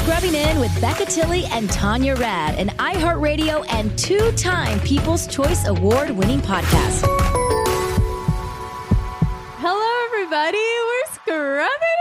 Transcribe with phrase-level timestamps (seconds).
[0.00, 5.66] Scrubbing in with Becca Tilley and Tanya Rad, an iHeartRadio and two time People's Choice
[5.66, 7.04] Award winning podcast.
[9.58, 10.56] Hello, everybody.
[10.56, 11.99] We're scrubbing.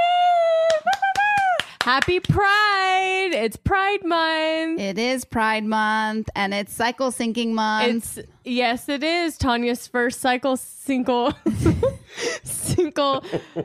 [1.89, 3.31] Happy Pride.
[3.33, 4.79] It's Pride Month.
[4.79, 8.19] It is Pride Month and it's cycle syncing month.
[8.19, 11.33] It's yes, it is Tanya's first cycle single
[12.43, 13.21] single.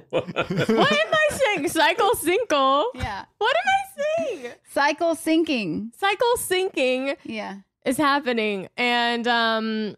[0.08, 1.68] what am I saying?
[1.68, 2.86] Cycle single.
[2.94, 3.26] yeah.
[3.36, 4.52] What am I saying?
[4.70, 5.94] Cycle syncing.
[5.94, 7.56] Cycle syncing Yeah.
[7.84, 9.96] is happening, and um,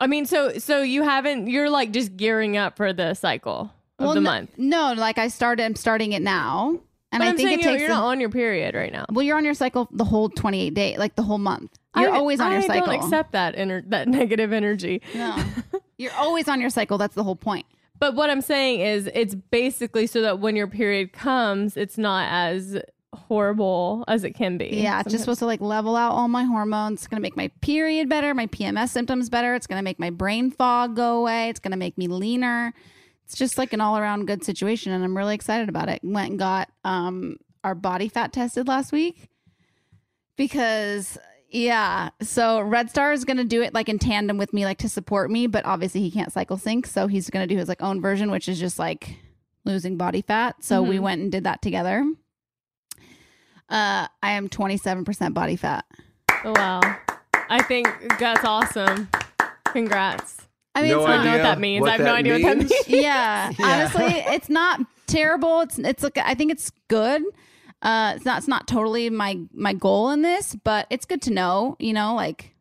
[0.00, 1.48] I mean, so so you haven't.
[1.48, 4.50] You're like just gearing up for the cycle of the n- month.
[4.56, 6.80] No, like I started, I'm starting it now.
[7.12, 7.80] And But I I'm think it you're, takes.
[7.82, 9.04] you're a- not on your period right now.
[9.12, 11.70] well, you're on your cycle the whole 28 day, like the whole month.
[11.94, 12.90] You're I- always on your cycle.
[12.90, 15.02] I don't accept that ener- that negative energy.
[15.14, 15.36] No.
[15.98, 16.96] you're always on your cycle.
[16.98, 17.66] That's the whole point.
[17.98, 22.26] But what I'm saying is, it's basically so that when your period comes, it's not
[22.32, 22.78] as
[23.14, 24.70] horrible as it can be.
[24.72, 27.00] Yeah, it's just supposed to like level out all my hormones.
[27.00, 29.54] It's gonna make my period better, my PMS symptoms better.
[29.54, 31.48] It's gonna make my brain fog go away.
[31.50, 32.72] It's gonna make me leaner.
[33.24, 36.00] It's just like an all around good situation, and I'm really excited about it.
[36.02, 39.28] Went and got um our body fat tested last week
[40.36, 41.18] because
[41.50, 44.88] yeah, so Red Star is gonna do it like in tandem with me, like to
[44.88, 48.00] support me, but obviously he can't cycle sync, so he's gonna do his like own
[48.00, 49.16] version, which is just like
[49.64, 50.56] losing body fat.
[50.64, 51.00] So we Mhm.
[51.02, 52.04] went and did that together.
[53.68, 55.84] Uh, I am 27% body fat.
[56.44, 56.80] Oh, wow.
[57.48, 59.08] I think that's awesome.
[59.66, 60.41] Congrats.
[60.74, 61.80] I mean, No it's I don't not, know what that means.
[61.82, 62.70] what I have no that idea what that means.
[62.70, 62.88] means.
[62.88, 65.60] yeah, honestly, it's not terrible.
[65.60, 67.22] It's it's like I think it's good.
[67.82, 71.30] Uh, it's not it's not totally my my goal in this, but it's good to
[71.32, 71.76] know.
[71.78, 72.54] You know, like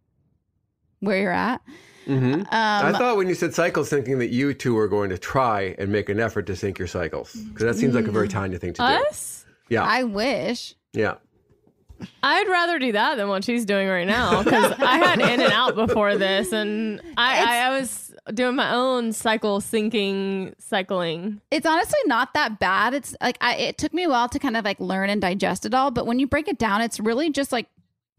[0.99, 1.61] where you're at.
[2.07, 2.33] Mm-hmm.
[2.33, 5.75] Um, I thought when you said cycles, thinking that you two were going to try
[5.77, 8.57] and make an effort to sync your cycles because that seems like a very Tanya
[8.57, 8.83] thing to do.
[9.07, 9.45] Us?
[9.69, 10.75] Yeah, I wish.
[10.93, 11.15] yeah.
[12.23, 15.53] I'd rather do that than what she's doing right now because I had in and
[15.53, 21.41] out before this, and I, I, I was doing my own cycle syncing, cycling.
[21.51, 22.93] It's honestly not that bad.
[22.93, 25.65] It's like I, it took me a while to kind of like learn and digest
[25.65, 27.67] it all, but when you break it down, it's really just like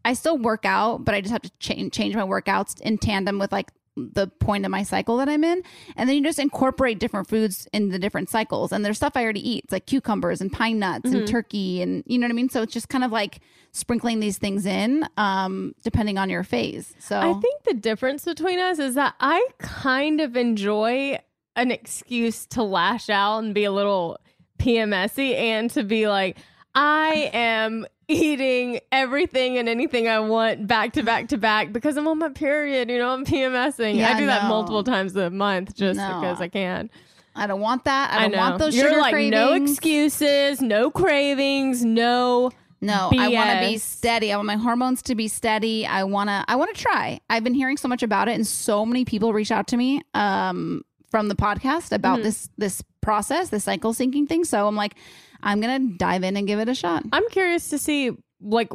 [0.05, 3.39] I still work out, but I just have to change change my workouts in tandem
[3.39, 5.61] with like the point of my cycle that I'm in.
[5.95, 8.71] And then you just incorporate different foods in the different cycles.
[8.71, 9.65] And there's stuff I already eat.
[9.65, 11.15] It's like cucumbers and pine nuts Mm-hmm.
[11.17, 12.49] and turkey and you know what I mean?
[12.49, 13.39] So it's just kind of like
[13.71, 16.93] sprinkling these things in, um, depending on your phase.
[16.99, 21.19] So I think the difference between us is that I kind of enjoy
[21.55, 24.17] an excuse to lash out and be a little
[24.59, 26.37] PMSy and to be like,
[26.75, 32.07] I am eating everything and anything I want back to back to back because I'm
[32.07, 32.89] on my period.
[32.89, 33.95] You know, I'm PMSing.
[33.95, 36.19] Yeah, I do that multiple times a month just No.
[36.19, 36.89] because I can.
[37.35, 38.11] I don't want that.
[38.11, 39.31] I don't want those You're sugar like cravings.
[39.31, 42.51] no excuses, no cravings, no.
[42.81, 44.33] No, I want to be steady.
[44.33, 45.85] I want my hormones to be steady.
[45.85, 47.21] I want to I want to try.
[47.29, 50.01] I've been hearing so much about it and so many people reach out to me
[50.13, 52.23] um from the podcast about Mm-hmm.
[52.23, 54.43] this this process, the cycle syncing thing.
[54.43, 54.95] So I'm like
[55.43, 57.03] I'm going to dive in and give it a shot.
[57.11, 58.11] I'm curious to see
[58.45, 58.69] like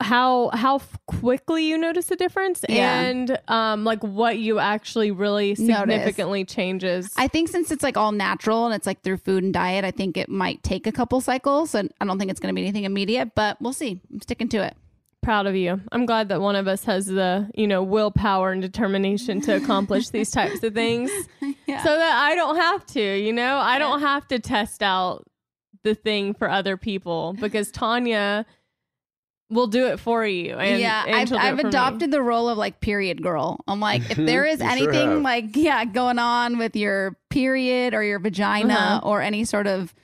[0.00, 3.00] how how quickly you notice a difference Yeah.
[3.00, 7.12] and um like what you actually really significantly changes.
[7.16, 9.90] I think since it's like all natural and it's like through food and diet, I
[9.90, 12.62] think it might take a couple cycles and I don't think it's going to be
[12.62, 14.00] anything immediate, but we'll see.
[14.12, 14.76] I'm sticking to it.
[15.20, 15.80] proud of you.
[15.90, 20.08] I'm glad that one of us has the, you know, willpower and determination to accomplish
[20.16, 21.10] these types of things
[21.66, 21.82] Yeah.
[21.82, 25.24] so that I don't have to, you know, I don't have to test out
[25.88, 28.44] the thing for other people because Tanya
[29.50, 30.54] will do it for you.
[30.56, 31.68] And, yeah, and I've, I've it for me.
[31.70, 33.60] adopted the role of like period girl.
[33.66, 37.94] I'm like, if there is You sure anything like, yeah, going on with your period
[37.94, 39.00] or your vagina Uh-huh.
[39.08, 39.94] or any sort of,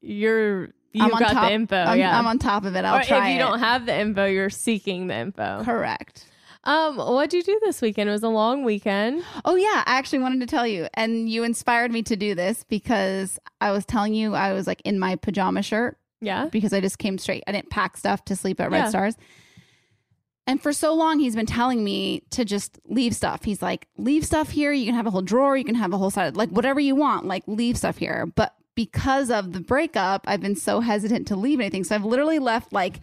[0.00, 1.76] You're I'm you've on got top, the info.
[1.76, 2.18] I'm, yeah.
[2.18, 2.84] I'm on top of it.
[2.84, 3.46] I'll or try if you it.
[3.46, 5.62] don't have the info, you're seeking the info.
[5.64, 6.24] Correct.
[6.68, 8.10] Um, what'd you do this weekend?
[8.10, 9.24] It was a long weekend.
[9.46, 12.62] Oh yeah, I actually wanted to tell you, and you inspired me to do this
[12.64, 16.48] because I was telling you I was like in my pajama shirt Yeah.
[16.52, 17.42] because I just came straight.
[17.46, 18.88] I didn't pack stuff to sleep at Red Yeah.
[18.90, 19.16] Stars.
[20.46, 23.44] And for so long, he's been telling me to just leave stuff.
[23.44, 24.70] He's like, leave stuff here.
[24.72, 25.56] You can have a whole drawer.
[25.56, 28.26] You can have a whole side, like whatever you want, like leave stuff here.
[28.26, 31.84] But because of the breakup, I've been so hesitant to leave anything.
[31.84, 33.00] So I've literally left like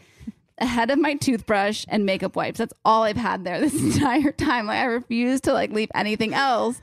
[0.59, 2.59] a head of my toothbrush and makeup wipes.
[2.59, 4.67] That's all I've had there this entire time.
[4.67, 6.81] Like I refuse to like leave anything else.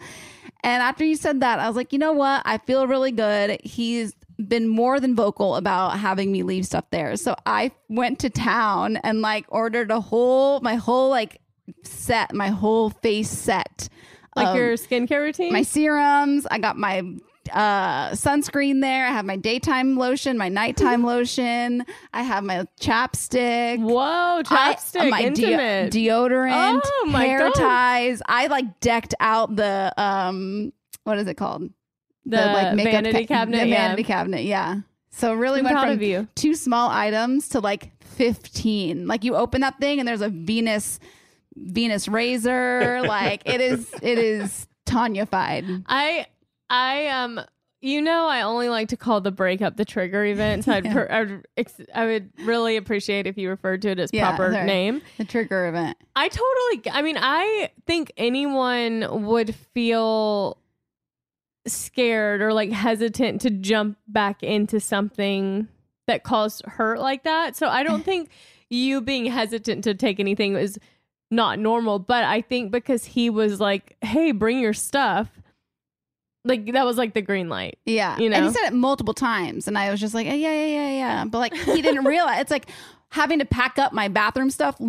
[0.64, 2.42] And after you said that, I was like, you know what?
[2.44, 3.60] I feel really good.
[3.64, 4.14] He's
[4.48, 7.16] been more than vocal about having me leave stuff there.
[7.16, 11.40] So I went to town and like ordered a whole, my whole like
[11.84, 13.88] set, my whole face set.
[14.34, 15.52] Like your skincare routine?
[15.52, 16.46] my serums.
[16.50, 17.02] I got my
[17.52, 19.06] uh sunscreen there.
[19.06, 21.84] I have my daytime lotion, my nighttime lotion.
[22.12, 23.80] I have my chapstick.
[23.80, 27.54] Whoa, chapstick, I, my de- deodorant, Oh, my hair God.
[27.54, 28.22] ties.
[28.26, 30.72] I like decked out the um
[31.04, 31.68] what is it called?
[32.26, 33.76] The like vanity cabinet, The yeah.
[33.76, 34.76] vanity cabinet, yeah.
[35.10, 36.28] So really I'm went proud from of you.
[36.36, 39.06] two small items to like 15.
[39.06, 41.00] Like you open that thing and there's a Venus
[41.56, 43.02] Venus razor.
[43.02, 45.64] like it is it is Tanya-fied.
[45.86, 46.26] I
[46.72, 47.40] I um
[47.80, 50.64] you know I only like to call the breakup the trigger event.
[50.64, 54.10] So I'd, per, I'd ex- I would really appreciate if you referred to it as
[54.12, 54.66] Yeah, proper sorry.
[54.66, 55.02] name.
[55.18, 55.96] The trigger event.
[56.16, 60.58] I totally I mean I think anyone would feel
[61.66, 65.68] scared or like hesitant to jump back into something
[66.06, 67.54] that caused hurt like that.
[67.56, 68.30] So I don't think
[68.70, 70.78] you being hesitant to take anything is
[71.30, 75.40] not normal, but I think because he was like, "Hey, bring your stuff."
[76.44, 77.78] Like that was like the green light.
[77.86, 78.18] Yeah.
[78.18, 78.36] You know?
[78.36, 79.68] And he said it multiple times.
[79.68, 81.24] And I was just like, yeah, yeah, yeah, yeah.
[81.24, 82.66] But like, he didn't realize it's like
[83.10, 84.80] having to pack up my bathroom stuff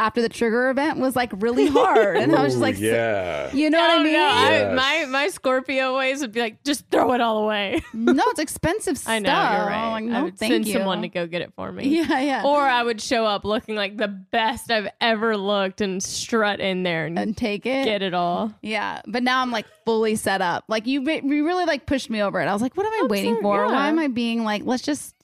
[0.00, 2.16] after the trigger event was like really hard.
[2.16, 3.52] And I was just like, so- yeah.
[3.52, 4.12] you know what I Oh, mean?
[4.12, 7.82] no, I- my my Scorpio ways would be like, just throw it all away.
[7.94, 9.12] no, it's expensive stuff.
[9.12, 9.96] I know you're right.
[9.96, 10.74] I'm like, I would thank send you.
[10.74, 11.84] someone to go get it for me.
[12.08, 12.42] Yeah, yeah.
[12.44, 16.82] Or I would show up looking like the best I've ever looked and strut in
[16.84, 17.84] there and, and take it.
[17.84, 18.52] get it all.
[18.62, 20.64] Yeah, but now I'm like fully set up.
[20.68, 22.46] Like you, you really like pushed me over it.
[22.46, 23.64] I was like, what am I I'm waiting sorry, for?
[23.66, 23.72] yeah.
[23.72, 25.14] Why am I being like, let's just,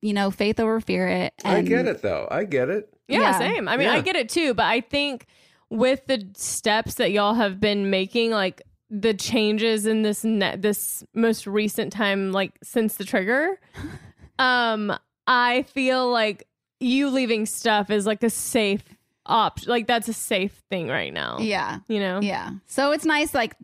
[0.00, 1.32] you know, faith over fear it?
[1.44, 2.28] I get it though.
[2.30, 2.88] I get it.
[3.10, 3.38] Yeah, Yeah.
[3.38, 3.68] same.
[3.68, 5.26] I mean, I get it too, but I think
[5.68, 11.04] with the steps that y'all have been making, like the changes in this ne- this
[11.14, 13.58] most recent time, like since the trigger,
[14.38, 14.92] um,
[15.26, 16.46] I feel like
[16.80, 18.82] you leaving stuff is like a safe
[19.26, 19.68] option.
[19.70, 21.38] Like that's a safe thing right now.
[21.40, 22.20] Yeah, You know.
[22.20, 22.50] yeah.
[22.66, 23.34] So it's nice.
[23.34, 23.54] Like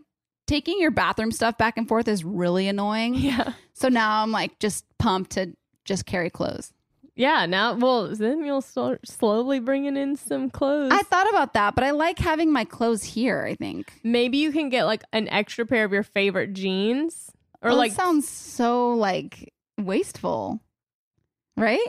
[0.47, 3.15] taking your bathroom stuff back and forth is really annoying.
[3.17, 3.53] Yeah.
[3.73, 5.53] So now I'm like just pumped to
[5.85, 6.73] just carry clothes.
[7.17, 7.47] Yeah.
[7.47, 10.93] Now, well, then you'll start slowly bringing in some clothes.
[10.93, 13.43] I thought about that, but I like having my clothes here.
[13.45, 13.93] I think.
[14.05, 17.33] Maybe you can get like an extra pair of your favorite jeans,
[17.63, 20.61] or that like sounds so like wasteful,
[21.57, 21.81] right?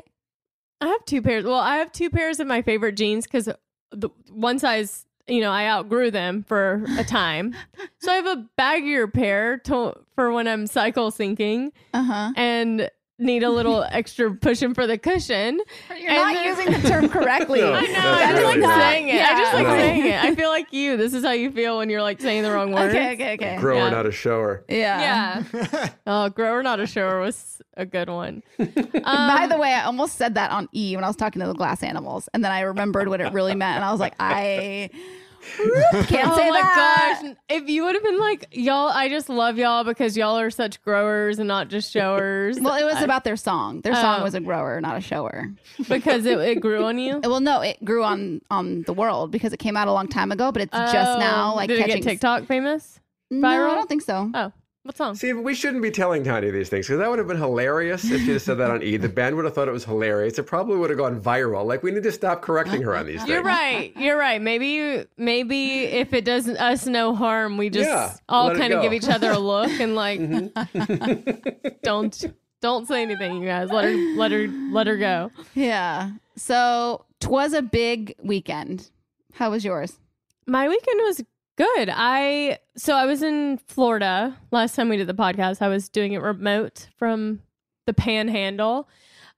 [0.80, 1.44] I have two pairs.
[1.44, 3.50] Well, I have two pairs of my favorite jeans because
[3.92, 7.54] the one size you know, I outgrew them for a time.
[8.00, 12.32] so I have a baggier pair to, for when I'm cycle syncing Uh huh.
[12.38, 15.60] and need a little extra pushing for the cushion.
[16.00, 17.60] You're not then- using the term correctly.
[17.68, 17.88] No, I know.
[17.88, 18.80] I just really like not.
[18.80, 19.22] saying it.
[19.22, 19.78] I just like No.
[19.78, 20.24] saying it.
[20.24, 20.98] I feel like you.
[20.98, 22.94] This is how you feel when you're like saying the wrong words.
[22.94, 23.58] Okay, okay, okay.
[23.58, 23.90] Grower, Yeah.
[23.90, 24.64] not a shower.
[24.70, 25.44] Yeah.
[25.54, 25.90] Yeah.
[26.08, 28.44] oh, grower not a shower was a good one.
[28.58, 28.66] By
[29.04, 31.54] Um, the way, I almost said that on E when I was talking to the
[31.54, 34.90] glass animals, and then I remembered what it really meant, and I was like, I
[35.92, 37.20] can't say Oh say my that.
[37.24, 37.36] gosh.
[37.50, 40.82] If you would have been like, y'all, I just love y'all because y'all are such
[40.84, 42.60] growers and not just showers.
[42.60, 43.82] Well, it was about their song.
[43.82, 44.24] Their song Oh.
[44.24, 44.42] was a oh.
[44.42, 45.52] grower, not a shower.
[45.90, 47.22] because it, it grew on you.
[47.28, 50.32] Well, no, it grew on on the world because it came out a long time
[50.32, 53.00] ago, but it's just Oh, now like did catching it get TikTok famous?
[53.30, 53.48] No.
[53.48, 54.32] I don't think so.
[54.34, 54.52] Oh,
[54.88, 55.16] what song?
[55.16, 58.22] See, we shouldn't be telling Tanya these things because that would have been hilarious if
[58.22, 58.96] she just said that on E.
[58.96, 60.40] The band would have thought it was hilarious.
[60.40, 61.66] It probably would have gone viral.
[61.66, 63.28] Like we need to stop correcting her on these things.
[63.28, 63.92] You're right.
[63.98, 64.42] You're right.
[64.42, 68.94] Maybe maybe if it does us no harm, we just Yeah, all kind of give
[68.94, 71.70] each other a look and like mm-hmm.
[71.84, 72.24] don't
[72.62, 73.70] don't say anything, you guys.
[73.70, 75.32] Let her let her let her go.
[75.54, 76.12] Yeah.
[76.38, 78.90] So twas a big weekend.
[79.34, 80.00] How was yours?
[80.46, 81.24] My weekend was
[81.58, 81.90] good.
[81.92, 85.62] I so I was in Florida last time we did the podcast.
[85.62, 87.42] I was doing it remote from
[87.86, 88.88] the Panhandle.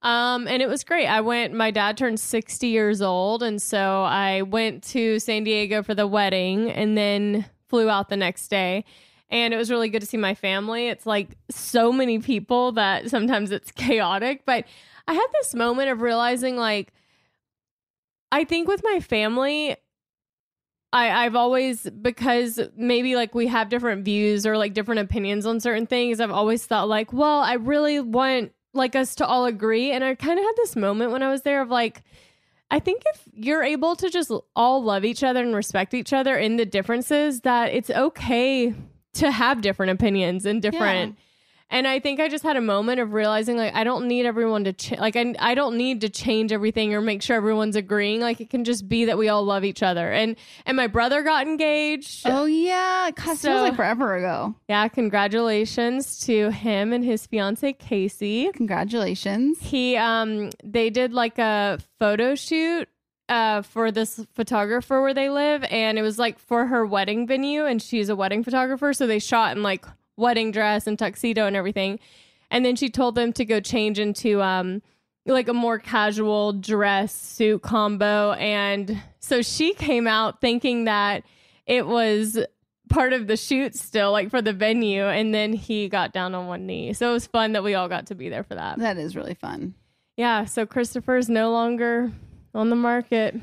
[0.02, 1.06] Um, and it was great.
[1.06, 3.42] I went, my dad turned 60 years old.
[3.42, 8.16] And so I went to San Diego for the wedding and then flew out the
[8.16, 8.84] next day.
[9.28, 10.88] And it was really good to see my family.
[10.88, 14.44] It's like so many people that sometimes it's chaotic.
[14.46, 14.64] But
[15.06, 16.92] I had this moment of realizing, like,
[18.32, 19.76] I think with my family,
[20.92, 25.60] I, I've always because maybe like we have different views or like different opinions on
[25.60, 26.20] certain things.
[26.20, 29.92] I've always thought like, well, I really want like us to all agree.
[29.92, 32.02] And I kind of had this moment when I was there of like,
[32.72, 36.36] I think if you're able to just all love each other and respect each other
[36.36, 38.74] in the differences, that it's okay
[39.14, 41.16] to have different opinions and different.
[41.72, 44.64] And I think I just had a moment of realizing like I don't need everyone
[44.64, 48.20] to ch- like I I don't need to change everything or make sure everyone's agreeing.
[48.20, 50.10] Like it can just be that we all love each other.
[50.10, 50.34] And
[50.66, 52.22] and my brother got engaged.
[52.26, 54.54] Oh yeah, So- was like forever ago.
[54.68, 58.50] Yeah, congratulations to him and his fiance Casey.
[58.52, 59.58] Congratulations.
[59.60, 62.88] He um they did like a photo shoot
[63.28, 67.64] uh for this photographer where they live and it was like for her wedding venue
[67.64, 69.84] and she's a wedding photographer so they shot in like
[70.20, 71.98] wedding dress and tuxedo and everything.
[72.50, 74.82] And then she told them to go change into um
[75.26, 81.24] like a more casual dress suit combo and so she came out thinking that
[81.66, 82.38] it was
[82.88, 86.46] part of the shoot still like for the venue and then he got down on
[86.46, 86.92] one knee.
[86.92, 88.78] So it was fun that we all got to be there for that.
[88.78, 89.74] That is really fun.
[90.16, 92.12] Yeah, so Christopher's no longer
[92.54, 93.36] on the market.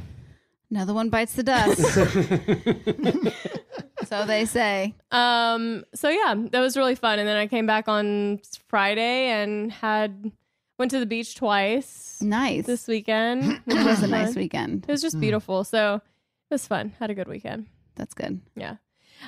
[0.69, 1.79] Another one bites the dust.
[4.07, 4.93] so they say.
[5.11, 7.19] Um, so yeah, that was really fun.
[7.19, 10.31] And then I came back on Friday and had
[10.79, 12.65] went to the beach twice Nice.
[12.65, 13.61] this weekend.
[13.67, 14.85] it was a nice weekend.
[14.87, 15.63] It was just beautiful.
[15.63, 16.93] So it was fun.
[16.99, 17.65] Had a good weekend.
[17.95, 18.41] That's good.
[18.55, 18.75] Yeah.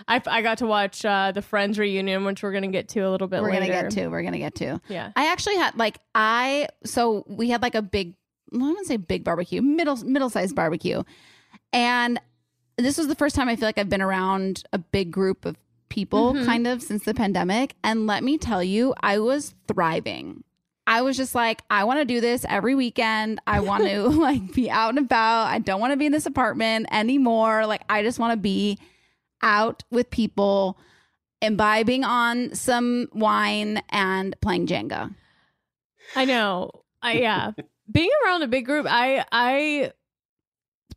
[0.08, 3.00] I, I got to watch uh, the Friends reunion, which we're going to get to
[3.02, 3.74] a little bit We're later.
[3.74, 4.08] gonna get to.
[4.10, 4.80] We're gonna get to.
[4.88, 5.12] Yeah.
[5.16, 8.14] I actually had like I so we had like a big
[8.52, 11.02] well, I wouldn't say big barbecue, middle middle sized barbecue.
[11.74, 12.20] And
[12.82, 15.56] this was the first time I feel like I've been around a big group of
[15.90, 16.46] people Mm-hmm.
[16.46, 17.76] kind of since the pandemic.
[17.84, 20.44] And let me tell you, I was thriving.
[20.86, 23.40] I was just like, I want to do this every weekend.
[23.48, 25.46] I want to like be out and about.
[25.48, 27.66] I don't want to be in this apartment anymore.
[27.66, 28.78] Like I just want to be
[29.42, 30.78] out with people,
[31.42, 35.14] imbibing on some wine and playing Jenga.
[36.16, 36.72] I know.
[37.02, 37.52] I yeah.
[37.92, 39.92] being around a big group, I I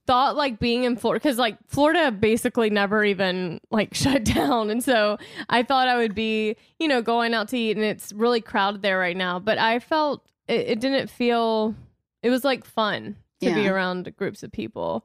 [0.06, 4.82] thought like being in Florida because like Florida basically never even like shut down, and
[4.82, 5.18] so
[5.48, 8.82] I thought I would be you know going out to eat, and it's really crowded
[8.82, 9.38] there right now.
[9.38, 11.74] But I felt it, it didn't feel.
[12.22, 15.04] It was like fun to be around groups of people,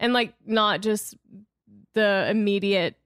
[0.00, 1.16] and like not just
[1.94, 2.96] the immediate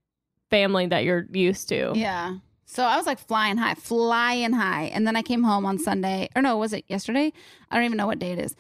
[0.50, 1.92] family that you're used to.
[1.94, 2.36] Yeah.
[2.66, 4.84] So I was like flying high, flying high.
[4.84, 7.32] And then I came home on Sunday, or no, was it yesterday?
[7.70, 8.54] I don't even know what day it is.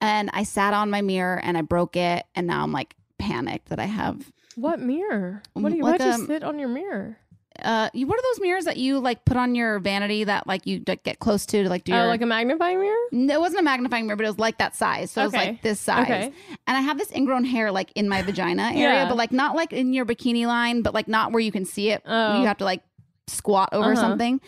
[0.00, 2.24] And I sat on my mirror and I broke it.
[2.34, 4.30] And now I'm like panicked that I have.
[4.56, 5.42] What mirror?
[5.54, 5.84] What do you?
[5.84, 7.16] Like, why'd you sit on your mirror?
[7.62, 10.66] Uh, you what are those mirrors that you like put on your vanity that like
[10.66, 12.96] you like, get close to to like do Oh, your like a magnifying mirror?
[13.12, 15.10] No, it wasn't a magnifying mirror, but it was like that size.
[15.10, 16.04] So it was like this size.
[16.04, 16.32] Okay.
[16.66, 19.08] And I have this ingrown hair like in my vagina area, Yeah.
[19.08, 21.90] but like not like in your bikini line, but like not where you can see
[21.90, 22.02] it.
[22.06, 22.40] Oh.
[22.40, 22.82] You have to like
[23.26, 24.00] squat over Uh-huh.
[24.00, 24.40] something.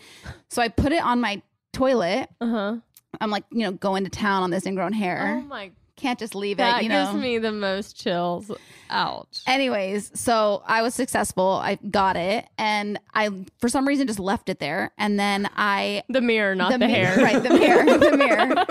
[0.49, 1.41] So I put it on my
[1.71, 2.29] toilet.
[2.41, 2.75] Uh huh.
[3.21, 5.39] I'm like, you know, going to town on this ingrown hair.
[5.43, 7.05] Oh my Can't just leave That it, you know.
[7.11, 8.51] gives me the most chills.
[8.89, 9.41] Ouch.
[9.47, 11.59] Anyways, so I was successful.
[11.63, 13.29] I got it, and I
[13.59, 16.89] for some reason just left it there, and then I The mirror, not the, mi-
[16.91, 17.15] hair.
[17.17, 17.41] right?
[17.41, 18.65] The mirror, the mirror,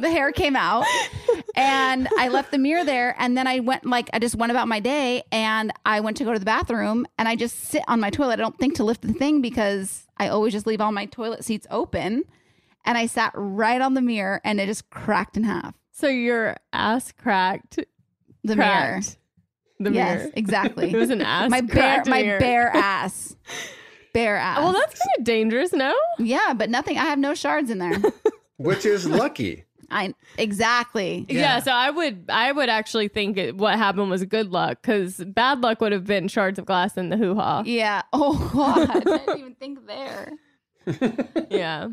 [0.00, 0.84] the hair came out,
[1.54, 4.68] and I left the mirror there, and then I went like I just went about
[4.68, 8.00] my day, and I went to go to the bathroom, and I just sit on
[8.00, 8.34] my toilet.
[8.34, 11.44] I don't think to lift the thing because I always just leave all my toilet
[11.44, 12.24] seats open,
[12.86, 15.74] and I sat right on the mirror, and it just cracked in half.
[15.92, 17.78] So your ass cracked.
[18.44, 18.66] The mirror.
[18.68, 19.18] Cracked.
[19.80, 20.30] The yes, mirror.
[20.36, 20.90] exactly.
[20.94, 21.50] It was an ass.
[21.50, 22.38] my bare cracked my mirror.
[22.40, 23.36] bare ass
[24.14, 25.94] bare ass Well, that's kind of dangerous, no?
[26.18, 28.00] yeah but nothing i have no shards in there
[28.56, 29.64] Which is lucky.
[29.90, 31.58] i exactly Yeah.
[31.60, 35.60] so I would, I would actually think it, what happened was good luck because bad
[35.60, 37.62] luck would have been shards of glass in the hoo ha.
[37.66, 40.32] yeah oh god i didn't even think there
[41.50, 41.88] Yeah.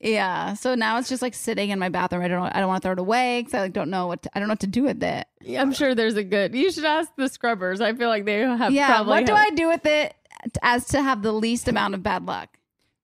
[0.00, 2.80] Yeah so now it's just like sitting in my bathroom i don't i don't want
[2.82, 4.60] to throw it away because i like don't know what to, i don't know what
[4.60, 6.54] to do with it Yeah, I'm sure there's a good.
[6.54, 7.80] You should ask the scrubbers.
[7.80, 8.72] I feel like they have.
[8.72, 10.14] yeah probably what do i do with it
[10.62, 12.48] as to have the least amount of bad luck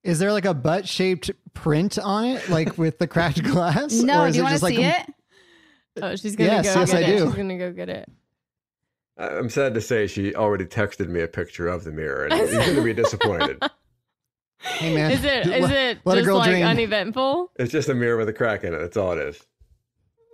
[0.04, 3.92] Is there like a butt shaped print on it, like with the cracked glass?
[3.94, 5.06] no Or is do you want to just like see a- it
[6.02, 7.18] Oh, she's gonna Yes, go yes, get I it.
[7.18, 7.26] do.
[7.26, 8.08] She's gonna go get it.
[9.16, 12.34] I- I'm sad to say she already texted me a picture of the mirror, and
[12.50, 13.62] you're going to be disappointed.
[14.64, 15.47] Hey man, Is it?
[15.47, 16.66] let- Is it let just girl like dream.
[16.66, 17.52] uneventful?
[17.56, 18.78] It's just a mirror with a crack in it.
[18.78, 19.40] That's all it is.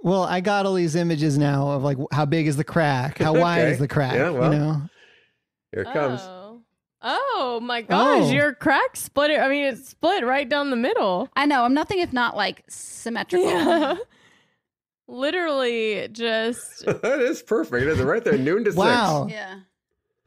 [0.03, 3.35] Well, I got all these images now of like how big is the crack, how
[3.39, 4.15] wide is the crack.
[4.15, 4.53] Yeah, well.
[4.53, 4.83] you know,
[5.73, 6.21] Here it comes.
[6.23, 6.37] Oh.
[7.03, 8.31] Oh my gosh, Oh.
[8.31, 9.41] your crack split it.
[9.41, 11.31] I mean, it's split right down the middle.
[11.35, 13.97] i know i'm nothing if not like symmetrical Yeah.
[15.09, 17.83] Literally just that is perfect.
[17.83, 19.61] It is right there, noon to wow, yeah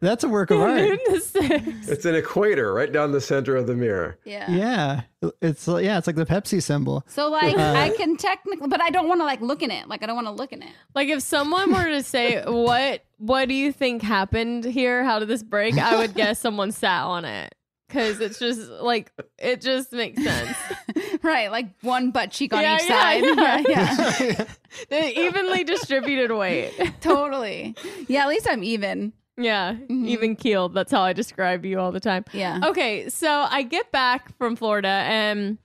[0.04, 0.76] that's a work of art.
[0.76, 1.48] noon to six.
[1.66, 1.88] six.
[1.90, 4.18] It's an equator right down the center of the mirror.
[4.26, 5.02] yeah Yeah,
[5.42, 7.04] it's yeah, it's like the Pepsi symbol.
[7.08, 9.88] So like uh, I can technically, but I don't want to like look in it.
[9.88, 10.72] Like I don't want to look in it.
[10.96, 15.04] Like if someone were to say, "What what do you think happened here?
[15.04, 17.54] How did this break?" I would guess someone sat on it
[17.88, 20.58] because it's just like it just makes sense.
[21.24, 23.24] right, like one butt cheek on Yeah, each yeah, side.
[23.24, 23.64] yeah.
[23.68, 24.46] Yeah, yeah.
[24.90, 26.74] The evenly distributed weight.
[27.02, 27.76] totally.
[28.08, 29.14] Yeah, at least I'm even.
[29.38, 30.74] Yeah, even keeled.
[30.74, 32.24] That's how I describe you all the time.
[32.34, 32.60] Yeah.
[32.64, 35.58] Okay, so I get back from Florida and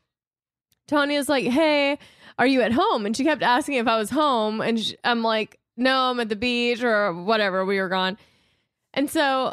[0.86, 1.98] Tanya's like, "Hey,
[2.38, 5.22] are you at home?" And she kept asking if I was home, and sh I'm
[5.22, 7.64] like, "No, I'm at the beach or whatever.
[7.66, 8.16] We were gone."
[8.94, 9.52] And so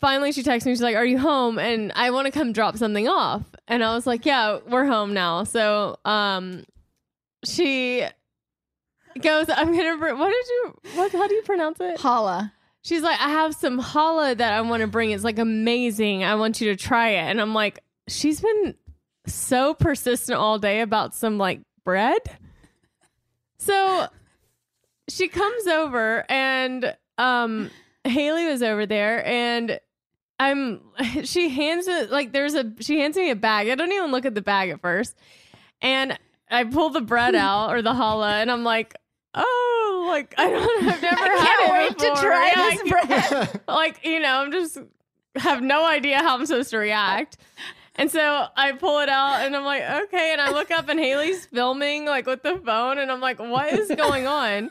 [0.00, 0.72] finally, she texts me.
[0.72, 3.94] She's like, "Are you home?" And I want to come drop something off, and I
[3.94, 6.64] was like, "Yeah, we're home now." So, um,
[7.44, 8.06] she
[9.20, 9.98] goes, "I'm gonna.
[10.16, 10.74] What did you?
[10.94, 11.12] What?
[11.12, 12.52] How do you pronounce it?" Challah.
[12.82, 15.10] She's like, I have some challah that I want to bring.
[15.10, 16.24] It's like amazing.
[16.24, 17.22] I want you to try it.
[17.22, 18.74] And I'm like, she's been
[19.26, 22.20] so persistent all day about some like bread.
[23.58, 24.06] So
[25.08, 27.70] she comes over and um
[28.04, 29.78] Haley was over there and
[30.38, 30.80] I'm
[31.24, 33.68] she hands it like there's a she hands me a bag.
[33.68, 35.16] I don't even look at the bag at first.
[35.82, 36.18] And
[36.50, 38.94] I pull the bread out or the challah and I'm like,
[39.34, 42.16] oh, like I don't I've never I had can't it wait to before.
[42.22, 43.60] try Yeah, this bread.
[43.68, 44.78] like you know i'm just
[45.36, 47.36] have no idea how i'm supposed to react.
[47.96, 50.32] And so i pull it out and i'm like okay.
[50.32, 53.72] And i look up and haley's filming like with the phone and i'm like what
[53.72, 54.70] is going on?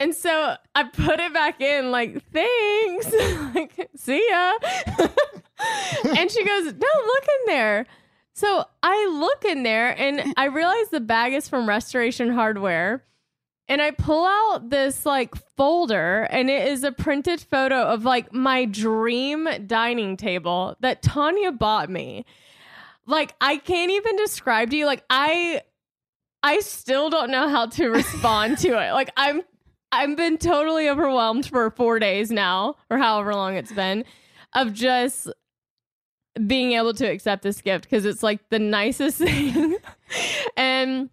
[0.00, 3.06] And so i put it back in like thanks.
[3.54, 4.52] Like see ya.
[6.16, 7.86] And she goes no look in there.
[8.32, 13.04] So i look in there and i realize the bag is from restoration hardware
[13.70, 18.34] and I pull out this like folder, and it is a printed photo of like
[18.34, 22.26] my dream dining table that Tanya bought me.
[23.06, 24.86] Like, I can't even describe to you.
[24.86, 25.62] Like, I,
[26.42, 28.92] I still don't know how to respond to it.
[28.92, 29.42] Like, I'm,
[29.92, 34.04] I've been totally overwhelmed for four days now, or however long it's been,
[34.52, 35.28] of just
[36.46, 39.76] being able to accept this gift because it's like the nicest thing.
[40.56, 41.10] and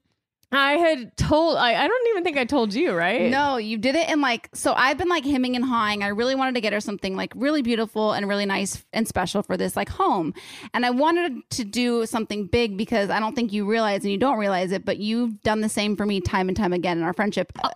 [0.51, 3.29] I had told I, I don't even think I told you, right?
[3.29, 6.03] No, you did it in like so I've been like hemming and hawing.
[6.03, 9.43] I really wanted to get her something like really beautiful and really nice and special
[9.43, 10.33] for this like home.
[10.73, 14.17] And I wanted to do something big because I don't think you realize and you
[14.17, 17.03] don't realize it, but you've done the same for me time and time again in
[17.03, 17.51] our friendship.
[17.61, 17.69] Uh,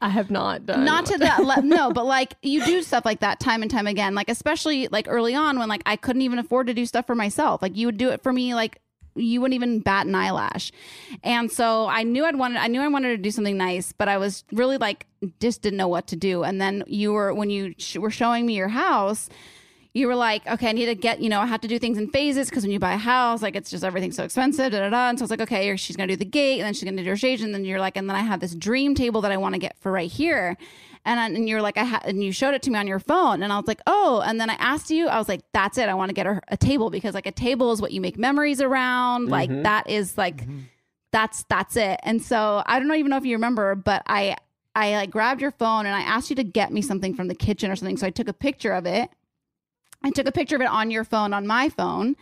[0.00, 3.20] I have not done not to that le- no but like you do stuff like
[3.20, 6.38] that time and time again like especially like early on when like i couldn't even
[6.38, 8.80] afford to do stuff for myself like you would do it for me like
[9.14, 10.72] you wouldn't even bat an eyelash
[11.22, 14.08] and so i knew i'd wanted i knew i wanted to do something nice but
[14.08, 15.06] i was really like
[15.40, 18.46] just didn't know what to do and then you were when you sh- were showing
[18.46, 19.28] me your house
[19.94, 21.98] you were like, okay, I need to get, you know, I have to do things
[21.98, 24.80] in phases because when you buy a house, like it's just everything's so expensive, da
[24.80, 25.08] da da.
[25.10, 27.02] And so I was like, okay, she's gonna do the gate, and then she's gonna
[27.02, 29.32] do her stage, and then you're like, and then I have this dream table that
[29.32, 30.56] I want to get for right here.
[31.04, 33.00] And, I, and you're like, I ha- and you showed it to me on your
[33.00, 34.22] phone, and I was like, oh.
[34.24, 35.88] And then I asked you, I was like, that's it.
[35.88, 38.16] I want to get her a table because like a table is what you make
[38.16, 39.28] memories around.
[39.28, 40.44] Like that is like,
[41.10, 41.98] that's that's it.
[42.04, 44.36] And so I don't even know if you remember, but I
[44.74, 47.34] I like grabbed your phone and I asked you to get me something from the
[47.34, 47.96] kitchen or something.
[47.96, 49.10] So I took a picture of it.
[50.02, 52.16] I took a picture of it on your phone on my phone.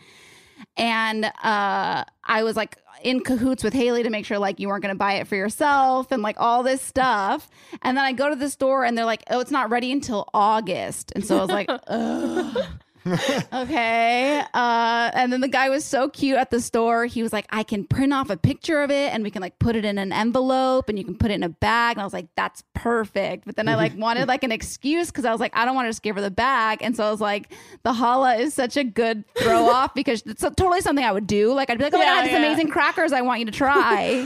[0.77, 4.81] And uh, I was like in cahoots with Haley to make sure like you weren't
[4.83, 7.49] going to buy it for yourself and like all this stuff.
[7.81, 10.27] And then I go to the store and they're like, "Oh, it's not ready until
[10.33, 12.57] August." And so I was like, Ugh.
[13.53, 14.43] okay.
[14.53, 17.05] Uh, and then the guy was so cute at the store.
[17.05, 19.57] He was like, I can print off a picture of it and we can like
[19.59, 21.95] put it in an envelope and you can put it in a bag.
[21.97, 23.45] And I was like, that's perfect.
[23.45, 25.87] But then I like wanted like an excuse because I was like, I don't want
[25.87, 26.79] to just give her the bag.
[26.81, 27.51] And so I was like,
[27.83, 31.53] the challah is such a good throw off because it's totally something I would do.
[31.53, 33.51] Like I'd be like, oh my Yeah, God, these amazing crackers I want you to
[33.51, 34.25] try.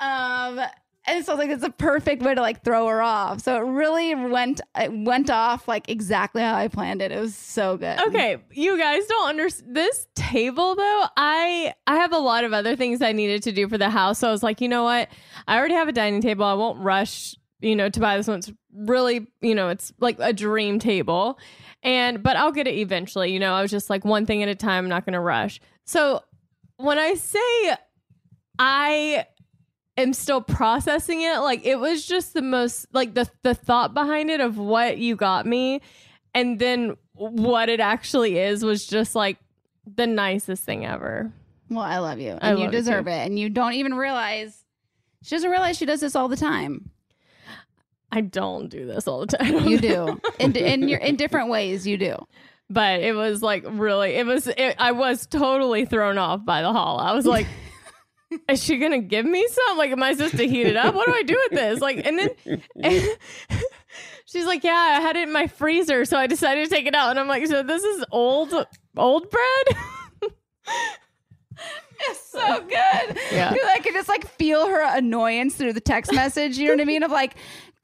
[0.00, 0.60] um
[1.06, 3.40] and so like it's a perfect way to like throw her off.
[3.40, 7.12] So it really went it went off like exactly how I planned it.
[7.12, 8.00] It was so good.
[8.08, 11.04] Okay, you guys don't understand this table though.
[11.16, 14.18] I I have a lot of other things I needed to do for the house.
[14.18, 15.08] So I was like, you know what?
[15.46, 16.44] I already have a dining table.
[16.44, 18.38] I won't rush, you know, to buy this one.
[18.38, 21.38] It's really, you know, it's like a dream table.
[21.82, 23.32] And but I'll get it eventually.
[23.32, 25.60] You know, I was just like one thing at a time, I'm not gonna rush.
[25.84, 26.22] So
[26.78, 27.76] when I say
[28.58, 29.26] I
[29.96, 34.30] am still processing it, like it was just the most like the the thought behind
[34.30, 35.80] it of what you got me
[36.34, 39.38] and then what it actually is was just like
[39.86, 41.32] the nicest thing ever.
[41.70, 42.38] Well, I love you.
[42.40, 43.10] And you love you deserve too.
[43.10, 43.26] it.
[43.26, 44.64] And you don't even realize
[45.22, 46.90] she doesn't realize she does this all the time.
[48.12, 49.66] I don't do this all the time.
[49.66, 50.20] You do.
[50.38, 52.16] in in your in different ways you do.
[52.70, 56.72] but it was like really it was it, I was totally thrown off by the
[56.72, 56.98] haul.
[56.98, 57.46] I was like
[58.48, 59.78] is she gonna give me some?
[59.78, 60.94] Like, am I supposed to heat it up?
[60.94, 61.80] What do I do with this?
[61.80, 62.60] Like, and then
[64.26, 66.94] she's like, "Yeah, I had it in my freezer, so I decided to take it
[66.94, 68.54] out." And I'm like, "So this is old,
[68.96, 69.76] old bread?"
[71.98, 73.18] It's so good.
[73.32, 73.54] Yeah.
[73.68, 76.58] I could just like feel her annoyance through the text message.
[76.58, 77.02] You know what I mean?
[77.02, 77.36] Of like,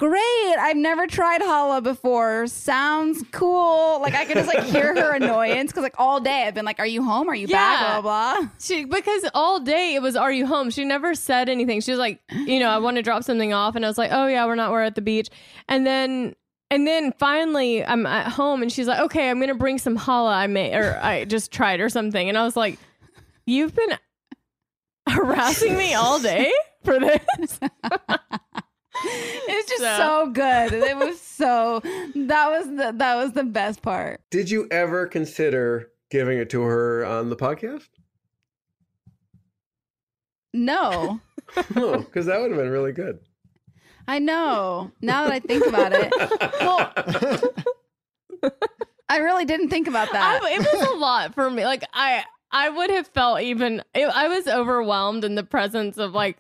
[0.03, 0.57] great.
[0.59, 2.49] I've never tried challah before.
[2.49, 4.01] Sounds cool.
[4.01, 6.81] Like I could just like hear her annoyance because like all day I've been like,
[6.81, 7.29] are you home?
[7.29, 7.81] Are you back?
[7.81, 8.01] Yeah.
[8.01, 8.49] Blah blah.
[8.59, 11.81] She because all day it was, "Are you home?" She never said anything.
[11.81, 14.11] She was like, you know, I want to drop something off, and I was like,
[14.13, 14.73] "Oh yeah, we're not.
[14.73, 15.29] We're at the beach."
[15.69, 16.35] And then
[16.69, 20.35] and then finally, I'm at home, and she's like, "Okay, I'm gonna bring some challah
[20.35, 22.77] I made or I just tried or something." And I was like,
[23.47, 23.97] "You've been
[25.09, 27.61] harassing me all day for this."
[29.05, 30.73] It's just So- so good.
[30.73, 31.81] It was so
[32.15, 34.21] that was the that was the best part.
[34.31, 37.89] Did you ever consider giving it to her on the podcast?
[40.55, 41.21] No.
[41.77, 43.19] Oh, because that would have been really good.
[44.09, 44.91] I know.
[45.03, 46.11] Now that I think about it.
[46.61, 46.93] Well,
[49.09, 50.41] I really didn't think about that.
[50.43, 51.65] I, it was a lot for me.
[51.67, 53.83] Like I, I would have felt even.
[53.95, 56.39] I was overwhelmed in the presence of like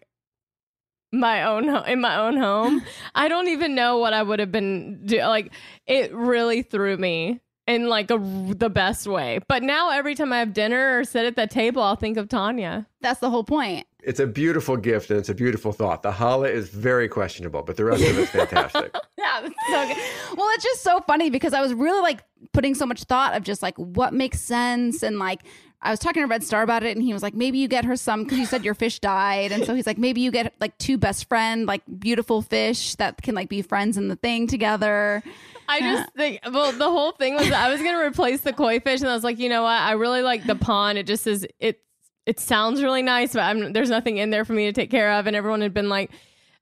[1.13, 2.83] my own ho- in my own home.
[3.15, 5.19] I don't even know what I would have been do.
[5.19, 5.53] Like
[5.87, 9.41] it really threw me in like a the best way.
[9.49, 12.29] But now every time I have dinner or sit at that table, I'll think of
[12.29, 12.87] Tanya.
[13.01, 13.87] That's the whole point.
[14.03, 16.03] It's a beautiful gift and it's a beautiful thought.
[16.03, 18.93] The challah is very questionable, but the rest of it's fantastic.
[19.17, 20.37] Yeah, that's so good.
[20.37, 23.45] Well, it's just so funny because I was really like putting so much thought of
[23.45, 25.43] just like what makes sense and like
[25.83, 27.85] I was talking to Red Star about it and he was like maybe you get
[27.85, 30.55] her some because you said your fish died and so he's like maybe you get
[30.61, 34.47] like two best friend like beautiful fish that can like be friends in the thing
[34.47, 35.23] together.
[35.69, 36.11] I just uh-huh.
[36.17, 39.09] think, well, the whole thing was I was going to replace the koi fish, and
[39.09, 39.81] I was like, you know what?
[39.81, 40.99] I really like the pond.
[40.99, 41.81] It just is, it,
[42.27, 45.13] it sounds really nice, but I'm, there's nothing in there for me to take care
[45.13, 45.27] of.
[45.27, 46.11] And everyone had been like,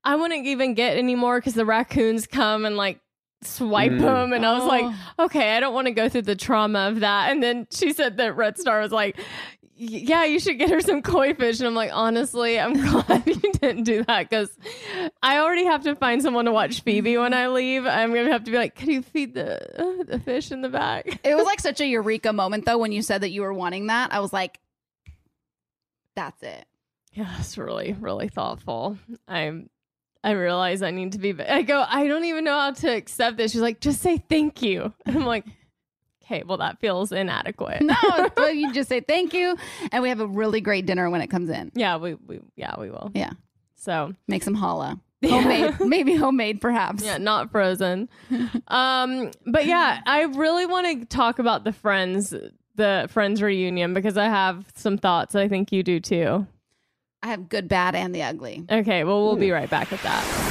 [0.03, 3.00] I wouldn't even get any more because the raccoons come and like
[3.43, 4.33] swipe them.
[4.33, 4.85] And I was like,
[5.19, 7.31] okay, I don't want to go through the trauma of that.
[7.31, 9.19] And then she said that Red Star was like,
[9.75, 11.59] yeah, you should get her some koi fish.
[11.59, 12.73] And I'm like, honestly, I'm
[13.03, 14.51] glad you didn't do that because
[15.23, 17.87] I already have to find someone to watch Phoebe when I leave.
[17.87, 20.61] I'm going to have to be like, could you feed the, uh, the fish in
[20.61, 21.19] the back?
[21.23, 23.87] It was like such a eureka moment though when you said that you were wanting
[23.87, 24.13] that.
[24.13, 24.59] I was like
[26.15, 26.65] that's it.
[27.13, 28.97] Yeah, it's really, really thoughtful.
[29.27, 29.70] I'm,
[30.23, 33.37] I realize I need to be, I go, I don't even know how to accept
[33.37, 33.51] this.
[33.51, 34.93] She's like, just say thank you.
[35.05, 35.45] And I'm like,
[36.23, 37.81] okay, well, that feels inadequate.
[37.81, 37.95] No,
[38.37, 39.57] well, you just say thank you
[39.91, 41.71] and we have a really great dinner when it comes in.
[41.75, 43.11] Yeah, we, we, yeah, we will.
[43.13, 43.31] Yeah.
[43.75, 44.99] So Make some challah.
[45.23, 47.03] Homemade, maybe homemade, perhaps.
[47.03, 48.09] Yeah, not frozen.
[48.67, 52.33] um, but yeah, I really want to talk about the friends,
[52.73, 55.35] the friends reunion because I have some thoughts.
[55.35, 56.47] I think you do too.
[57.23, 58.65] I have good, bad, and the ugly.
[58.69, 59.53] Okay, well, we'll be hmm.
[59.53, 60.50] right back with that.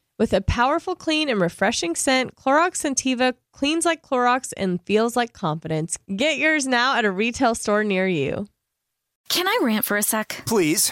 [0.21, 5.33] With a powerful, clean, and refreshing scent, Clorox Scentiva cleans like Clorox and feels like
[5.33, 5.97] confidence.
[6.15, 8.45] Get yours now at a retail store near you.
[9.29, 10.43] Can I rant for a sec?
[10.45, 10.91] Please.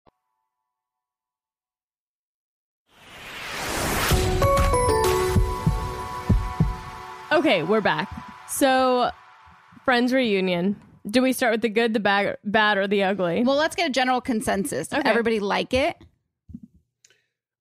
[7.41, 8.07] Okay, we're back.
[8.47, 9.09] So,
[9.83, 10.79] friends reunion.
[11.09, 13.41] Do we start with the good, the bad, bad or the ugly?
[13.43, 14.89] Well, let's get a general consensus.
[14.89, 15.09] Did Okay.
[15.09, 15.97] everybody like it?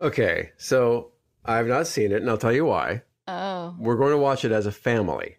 [0.03, 1.13] Okay, so
[1.47, 3.05] I've not seen it, and I'll tell you why.
[3.27, 3.75] Oh.
[3.79, 5.39] We're going to watch it as a family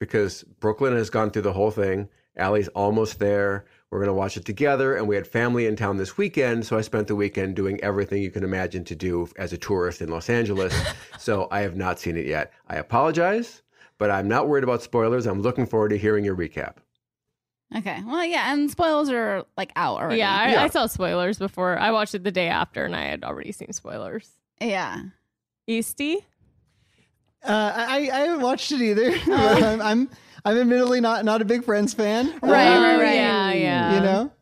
[0.00, 2.08] because Brooklyn has gone through the whole thing.
[2.34, 3.66] Allie's almost there.
[3.90, 6.78] We're going to watch it together, and we had family in town this weekend, so
[6.78, 10.08] I spent the weekend doing everything you can imagine to do as a tourist in
[10.08, 10.74] Los Angeles.
[11.18, 12.54] so I have not seen it yet.
[12.66, 13.60] I apologize,
[14.02, 15.26] but I'm not worried about spoilers.
[15.26, 16.78] I'm looking forward to hearing your recap.
[17.76, 18.02] Okay.
[18.04, 20.18] Well, yeah, and spoilers are like out already.
[20.18, 20.62] yeah, I, Yeah.
[20.64, 21.78] I saw spoilers before.
[21.78, 24.28] I watched it the day after, and I had already seen spoilers.
[24.60, 25.02] Yeah.
[25.70, 26.16] Easty,
[27.44, 29.12] Uh, I I haven't watched it either.
[29.32, 30.10] I'm, I'm
[30.44, 32.26] I'm admittedly not not a big Friends fan.
[32.42, 33.14] Right, Uh, right, right.
[33.14, 33.94] Yeah, yeah.
[33.94, 34.32] You know,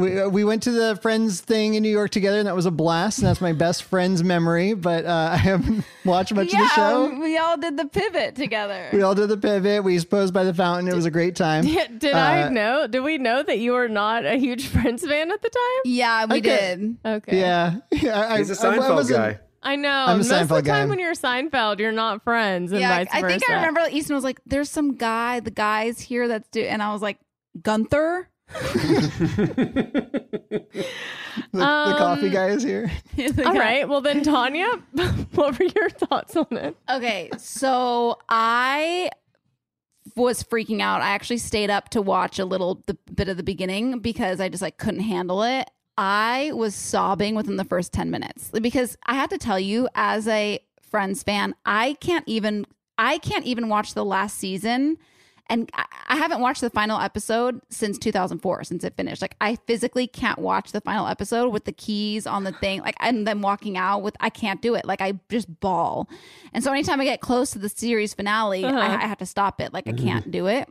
[0.00, 2.66] We, uh, we went to the Friends thing in New York together, and that was
[2.66, 3.18] a blast.
[3.18, 4.74] And that's my best Friends memory.
[4.74, 7.18] But uh, I haven't watched much of the show.
[7.20, 8.88] we all did the pivot together.
[8.92, 9.84] We all did the pivot.
[9.84, 10.88] We posed by the fountain.
[10.88, 11.64] It was a great time.
[11.98, 12.86] Did I Uh, know?
[12.86, 15.82] Did we know that you were not a huge Friends fan at the time?
[15.84, 16.76] yeah, we Okay.
[16.76, 16.96] did.
[17.04, 17.38] Okay.
[17.40, 18.28] Yeah, yeah.
[18.32, 19.40] I, He's a I- I Seinfeld wasn't- guy.
[19.62, 19.90] I know.
[19.90, 20.86] I'm a Most of the time guy.
[20.86, 23.38] when you're Seinfeld, you're not friends, and Yeah, vice I versa.
[23.40, 26.82] think I remember Easton was like, "There's some guy, the guys here that's do," and
[26.82, 27.18] I was like,
[27.60, 28.28] "Gunther."
[31.52, 32.90] The, the coffee Um, guy is here.
[33.16, 33.88] The All guy- right.
[33.88, 34.66] Well, then, Tanya,
[35.34, 36.76] what were your thoughts on it?
[36.88, 39.10] Okay, so I
[40.16, 41.02] was freaking out.
[41.02, 44.48] I actually stayed up to watch a little the, bit of the beginning because I
[44.48, 45.70] just like couldn't handle it.
[45.96, 50.26] I was sobbing within the first 10 minutes because I had to tell you as
[50.28, 52.66] a Friends fan, I can't even
[52.98, 54.98] I can't even watch the last season
[55.50, 59.20] and I, I haven't watched the final episode since 2004 since it finished.
[59.20, 62.94] Like I physically can't watch the final episode with the keys on the thing like
[63.00, 64.84] and then walking out with I can't do it.
[64.86, 66.08] Like I just bawl.
[66.54, 68.78] And so anytime I get close to the series finale, Uh-huh.
[68.78, 69.74] I, I have to stop it.
[69.74, 70.66] Like I can't do it.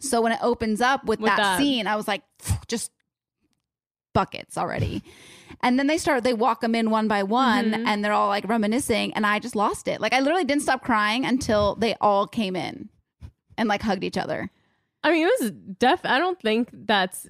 [0.00, 1.58] So when it opens up with, With that, that.
[1.58, 2.22] scene, I was like,
[2.68, 2.90] just
[4.14, 5.02] buckets already.
[5.62, 7.84] And then they start, they walk them in one by one Mhm.
[7.86, 9.12] and they're all like reminiscing.
[9.14, 10.00] And I just lost it.
[10.00, 12.88] Like I literally didn't stop crying until they all came in
[13.58, 14.50] and like hugged each other.
[15.04, 16.00] I mean, it was def.
[16.04, 17.28] I don't think that's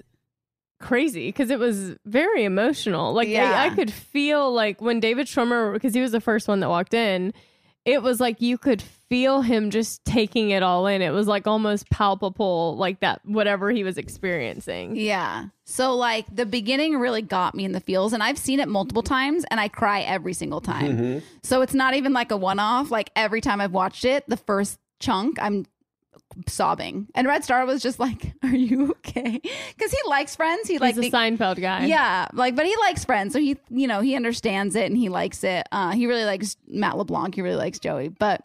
[0.79, 3.13] crazy because it was very emotional.
[3.13, 3.51] Like Yeah.
[3.51, 6.69] I, I could feel like when David Schwimmer, because he was the first one that
[6.69, 7.33] walked in,
[7.85, 11.01] it was like you could feel him just taking it all in.
[11.01, 14.95] It was like almost palpable, like that whatever he was experiencing.
[14.95, 15.45] Yeah.
[15.65, 19.03] So like the beginning really got me in the feels and I've seen it multiple
[19.03, 20.97] times and I cry every single time.
[20.97, 21.19] Mm-hmm.
[21.43, 22.91] So it's not even like a one off.
[22.91, 25.65] Like every time I've watched it, the first chunk, I'm
[26.47, 27.07] sobbing.
[27.15, 29.39] And Red Star was just like, Are you okay?
[29.75, 30.67] Because he likes friends.
[30.67, 31.85] He likes the- Seinfeld guy.
[31.85, 35.09] Yeah, like, but he likes Friends, so he, you know, he understands it and he
[35.09, 35.67] likes it.
[35.71, 37.35] Uh, he really likes Matt LeBlanc.
[37.35, 38.43] He really likes Joey, but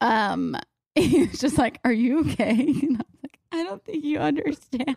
[0.00, 0.56] um,
[0.94, 4.96] he's just like, "Are you okay?" And I was like, "I don't think you understand."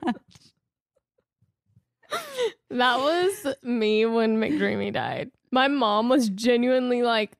[2.70, 5.32] That was me when McDreamy died.
[5.52, 7.38] My mom was genuinely like,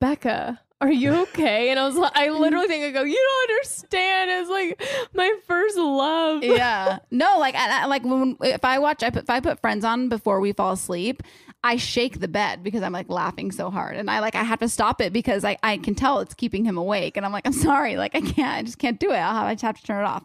[0.00, 1.70] Becca, are you okay?
[1.70, 4.30] And I was like, I literally think I go, you don't understand.
[4.30, 4.82] It's like
[5.14, 6.42] my first love.
[6.44, 9.60] yeah, no, like, I, I- like when if I watch, I put, if I put
[9.60, 11.22] Friends on before we fall asleep.
[11.64, 14.60] I shake the bed because I'm like laughing so hard, and I like I have
[14.60, 17.44] to stop it because I, I can tell it's keeping him awake, and I'm like
[17.44, 19.16] I'm sorry, like I can't, I just can't do it.
[19.16, 20.24] I'll have, I just have to turn it off.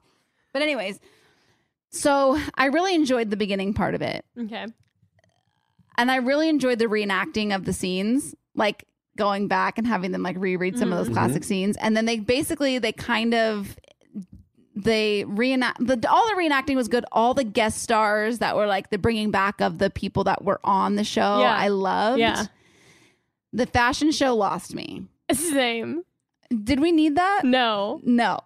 [0.53, 0.99] But anyways,
[1.89, 4.23] so I really enjoyed the beginning part of it.
[4.37, 4.67] Okay.
[5.97, 8.83] and I really enjoyed the reenacting of the scenes, like
[9.17, 11.15] going back and having them like reread some of those mm-hmm.
[11.15, 11.47] classic mm-hmm.
[11.47, 13.75] scenes, and then they basically they kind of
[14.75, 17.05] they reenact the all the reenacting was good.
[17.11, 20.59] All the guest stars that were like the bringing back of the people that were
[20.63, 21.55] on the show, Yeah.
[21.55, 22.19] I loved.
[22.19, 22.45] Yeah.
[23.53, 25.07] the fashion show lost me.
[25.33, 26.03] Same.
[26.63, 27.43] Did we need that?
[27.43, 28.01] No.
[28.03, 28.39] No.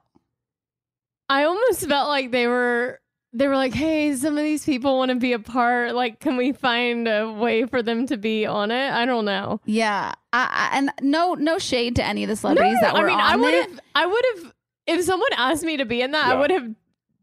[1.27, 2.99] I almost felt like they were
[3.37, 5.93] they were like, hey, some of these people want to be a part.
[5.93, 8.91] Like, can we find a way for them to be on it?
[8.91, 9.59] I don't know.
[9.65, 13.07] Yeah, I, I, and no no shade to any of the celebrities that I were
[13.07, 14.53] mean, on I would have I would have
[14.87, 16.69] if someone asked me to be in that, I would have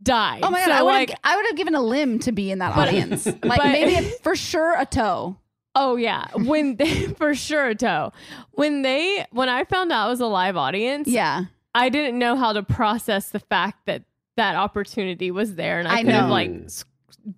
[0.03, 0.41] died.
[0.43, 0.67] Oh my god!
[0.67, 2.75] So, I would like, have I would have given a limb to be in that
[2.75, 3.27] But- audience.
[3.45, 5.37] Like but- maybe a, for sure a toe.
[5.75, 8.13] Oh yeah, when they for sure, a Toe.
[8.51, 11.45] When they when I found out it was a live audience, Yeah,
[11.75, 14.03] I didn't know how to process the fact that
[14.37, 16.33] that opportunity was there, and I, I could have know.
[16.33, 16.51] like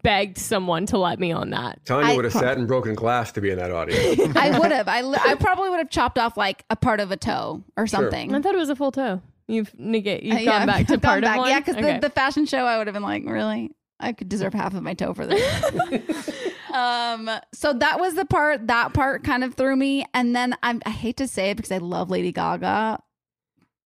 [0.03, 1.85] begged someone to let me on that.
[1.85, 4.19] Tanya would have sat in broken glass to be in that audience.
[4.37, 4.89] I would have.
[4.89, 7.87] I li- I probably would have chopped off like a part of a toe or
[7.87, 8.35] something.
[8.35, 9.21] I thought it was a full toe.
[9.47, 10.23] You've negate.
[10.23, 11.37] You've Uh, gone yeah, back to I've part back.
[11.37, 11.51] of one.
[11.51, 11.95] Yeah, because Okay.
[11.95, 14.83] the, the fashion show, I would have been like, really, I could deserve half of
[14.83, 16.31] my toe for this.
[16.73, 18.67] um, so that was the part.
[18.69, 21.73] That part kind of threw me, and then I'm, I hate to say it because
[21.73, 23.01] I love Lady Gaga,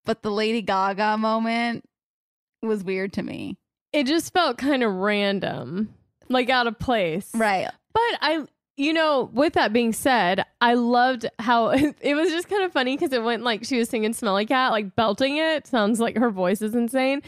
[0.05, 1.85] but the Lady Gaga moment
[2.63, 3.57] was weird to me.
[3.93, 5.95] it just felt kind of random,
[6.29, 7.31] like out of place.
[7.35, 7.69] Right.
[7.93, 8.45] But I,
[8.77, 12.97] you know, with that being said, I loved how it was just kind of funny
[12.97, 15.67] because it went like she was singing Smelly Cat, like belting it.
[15.67, 17.23] Sounds like her voice is insane.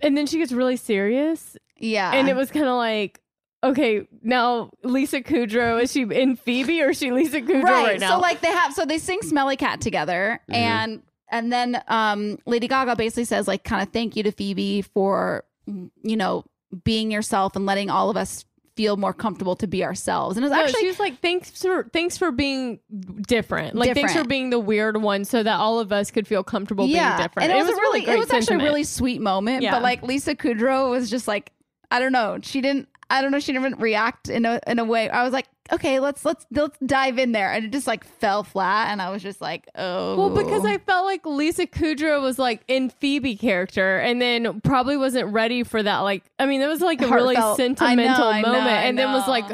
[0.00, 1.56] And then she gets really serious.
[1.78, 2.12] Yeah.
[2.12, 3.20] And it was kind of like,
[3.62, 8.16] okay, now Lisa Kudrow, is she in Phoebe or is she Lisa Kudrow right, now?
[8.16, 10.54] So like they have so they sing Smelly Cat together mm-hmm.
[10.54, 11.02] and
[11.34, 15.44] and then um Lady Gaga basically says like kind of thank you to Phoebe for
[15.66, 16.44] you know
[16.84, 18.44] being yourself and letting all of us
[18.76, 20.36] feel more comfortable to be ourselves.
[20.36, 22.80] And it's No, actually she was like, thanks for thanks for being
[23.26, 23.76] different.
[23.76, 26.86] Like thanks for being the weird one, so that all of us could feel comfortable
[26.86, 27.50] being different.
[27.50, 29.62] And it, was, a really, great it was actually a really sweet moment.
[29.62, 29.72] Yeah.
[29.72, 31.52] But like Lisa Kudrow was just like,
[31.90, 32.38] I don't know.
[32.42, 33.40] She didn't I don't know.
[33.40, 35.10] She didn't react in a in a way.
[35.10, 38.42] I was like, okay, let's let's let's dive in there, and it just like fell
[38.42, 40.16] flat, and I was just like, oh.
[40.16, 44.96] Well, because I felt like Lisa Kudrow was like in Phoebe character, and then probably
[44.96, 45.98] wasn't ready for that.
[45.98, 47.82] Like, I mean, it was like a really Heartfelt.
[47.82, 49.46] I know, sentimental I know, moment, I and then was like,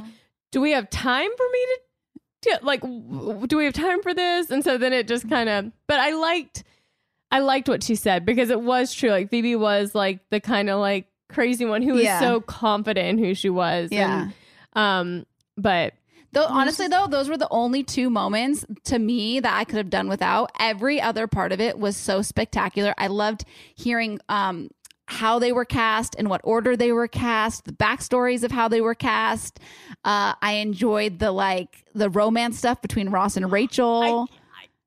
[0.53, 1.81] do we have time for me to?
[2.43, 4.51] to like, w- do we have time for this?
[4.51, 5.71] And so then it just kind of.
[5.87, 6.65] But I liked,
[7.31, 9.11] I liked what she said because it was true.
[9.11, 12.21] Like Phoebe was like the kind of like crazy one who was Yeah.
[12.21, 13.91] so confident in who she was.
[13.93, 14.31] Yeah.
[14.75, 15.27] And, um.
[15.57, 15.95] But
[16.33, 19.91] Though honestly though, those were the only two moments to me that I could have
[19.91, 20.51] done without.
[20.61, 22.95] Every other part of it was so spectacular.
[22.99, 24.69] I loved hearing um
[25.07, 28.81] how they were cast and what order they were cast, the backstories of how they
[28.81, 29.59] were cast.
[30.05, 34.29] Uh, I enjoyed the like the romance stuff between Ross and Rachel.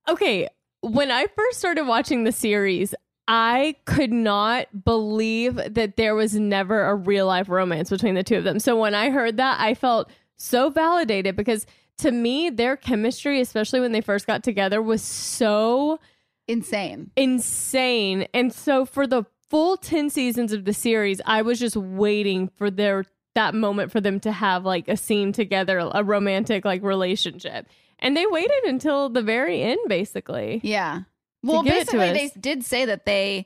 [0.08, 0.48] okay,
[0.80, 2.96] when I first started watching the series,
[3.28, 8.38] I could not believe that there was never a real life romance between the two
[8.38, 8.60] of them.
[8.60, 11.66] So when I heard that, I felt so validated because
[12.00, 16.00] to me, their chemistry, especially when they first got together, was so
[16.48, 17.12] Insane.
[17.16, 18.28] insane.
[18.34, 22.70] And so for the full 10 seasons of the series, I was just waiting for
[22.70, 23.06] their
[23.36, 27.68] that moment for them to have like a scene together, a romantic like relationship.
[28.00, 30.60] And they waited until the very end basically.
[30.64, 31.02] Yeah.
[31.44, 33.46] Well, give it to basically, they did say that they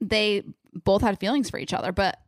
[0.00, 2.18] they both had feelings for each other, but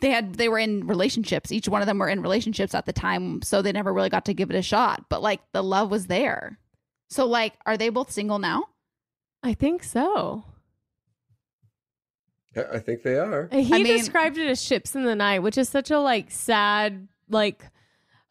[0.00, 1.50] they had they were in relationships.
[1.52, 4.24] Each one of them were in relationships at the time, so they never really got
[4.26, 5.06] to give it a shot.
[5.08, 6.58] But like the love was there.
[7.10, 8.64] So like, are they both single now?
[9.42, 10.44] I think so.
[12.56, 13.48] I- I think they are.
[13.52, 16.30] He I mean- described it as ships in the night, which is such a like
[16.30, 17.64] sad, like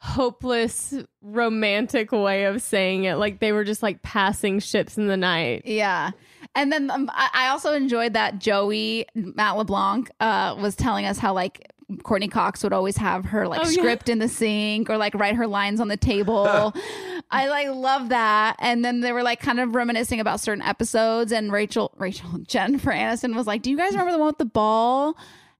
[0.05, 3.15] hopeless romantic way of saying it.
[3.15, 5.63] Like they were just like passing ships in the night.
[5.65, 6.11] Yeah.
[6.53, 11.33] And then um, I, also enjoyed that Joey Matt LeBlanc uh, was telling us how
[11.33, 11.71] like
[12.03, 13.81] Courteney Cox would always have her like Oh, yeah.
[13.81, 16.73] script in the sink or like write her lines on the table.
[17.31, 18.55] I like love that.
[18.59, 21.31] And then they were like kind of reminiscing about certain episodes.
[21.31, 24.45] And Rachel, Rachel Jennifer Aniston was like, "Do you guys remember the one with the
[24.45, 25.17] ball?"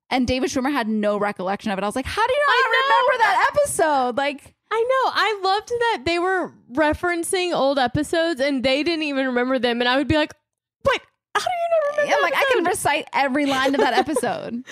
[0.09, 1.83] And David Schwimmer had no recollection of it.
[1.83, 4.53] I was like, "How do you not remember that episode?" Like.
[4.71, 5.11] I know.
[5.13, 9.79] I loved that they were referencing old episodes and they didn't even remember them.
[9.79, 10.33] And I would be like,
[10.81, 11.01] "What?
[11.35, 14.65] How do you not remember?" I'm like I can recite every line of that episode.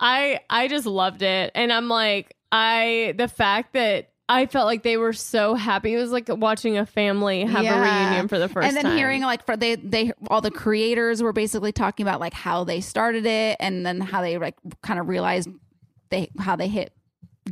[0.00, 4.82] I I just loved it, and I'm like, I the fact that I felt like
[4.82, 5.94] they were so happy.
[5.94, 8.68] It was like watching a family have a reunion for the first time.
[8.68, 8.96] and then time.
[8.96, 12.80] hearing like for they they all the creators were basically talking about like how they
[12.80, 15.48] started it and then how they like kind of realized
[16.10, 16.92] they how they hit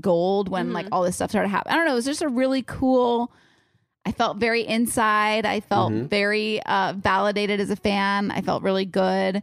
[0.01, 1.73] gold when like all this stuff started happening.
[1.73, 1.93] I don't know.
[1.93, 3.33] It was just a really cool.
[4.05, 5.47] I felt very inside.
[5.47, 8.31] I felt very uh, validated as a fan.
[8.31, 9.43] I felt really good.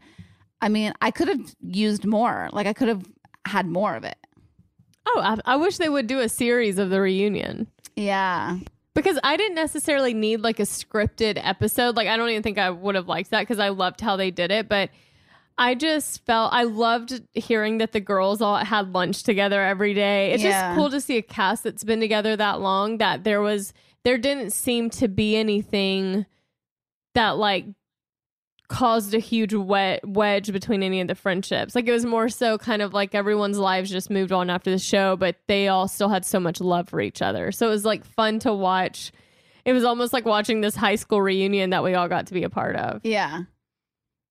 [0.61, 2.49] I mean, I could have used more.
[2.53, 3.03] Like I could have
[3.45, 4.15] had more of it.
[5.05, 7.67] Oh, I, I wish they would do a series of the reunion.
[7.95, 8.57] Yeah.
[8.95, 11.95] because I didn't necessarily need like a scripted episode.
[11.95, 14.31] Like I don't even think I would have liked that because I loved how they
[14.31, 14.89] did it, but
[15.57, 20.31] I just felt I loved hearing that the girls all had lunch together every day.
[20.31, 20.69] It's Yeah.
[20.69, 23.73] just cool to see a cast that's been together that long that there was
[24.03, 26.25] there didn't seem to be anything
[27.13, 27.65] that like
[28.73, 31.75] caused a huge we- wedge between any of the friendships.
[31.75, 34.79] Like it was more so kind of like everyone's lives just moved on after the
[34.79, 37.51] show, but they all still had so much love for each other.
[37.51, 39.11] So it was like fun to watch.
[39.63, 42.43] It was almost like watching this high school reunion that we all got to be
[42.43, 43.01] a part of.
[43.03, 43.43] Yeah.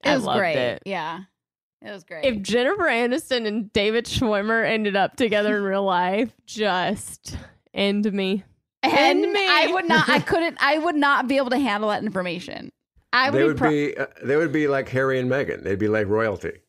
[0.04, 0.56] It I was loved great.
[0.56, 0.82] it.
[0.84, 1.20] Yeah.
[1.80, 2.24] It was great.
[2.24, 7.36] If Jennifer Aniston and David Schwimmer ended up together in real life, just
[7.72, 8.44] end me.
[8.82, 8.92] and
[9.24, 9.40] End me.
[9.48, 12.72] I would not I couldn't I would not be able to handle that information.
[13.12, 15.62] I would, They be, would pro- be uh, they would be like Harry and Meghan.
[15.62, 16.60] They'd be like royalty.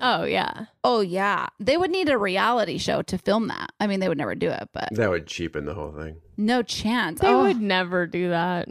[0.00, 0.66] Oh yeah.
[0.84, 1.48] Oh yeah.
[1.60, 3.72] They would need a reality show to film that.
[3.78, 6.16] I mean, they would never do it, but That would cheapen the whole thing.
[6.38, 7.20] no chance.
[7.20, 8.68] They oh, would never do that.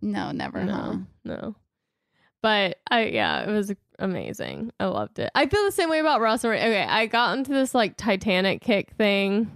[0.00, 0.60] no, never.
[0.60, 0.66] huh?
[0.66, 1.56] No, no.
[2.40, 4.70] But I, yeah, it was amazing.
[4.80, 5.30] I loved it.
[5.34, 8.60] I feel the same way about Ross and Okay, I got into this like Titanic
[8.62, 9.50] kick thing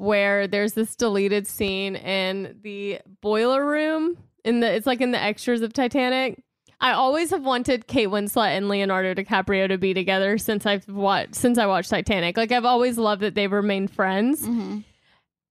[0.00, 5.22] where there's this deleted scene in the boiler room in the it's like in the
[5.22, 6.42] extras of Titanic.
[6.80, 11.34] I always have wanted Kate Winslet and Leonardo DiCaprio to be together since I've watched
[11.34, 12.38] since I watched Titanic.
[12.38, 14.46] Like I've always loved that they've remained friends.
[14.46, 14.84] Mhm.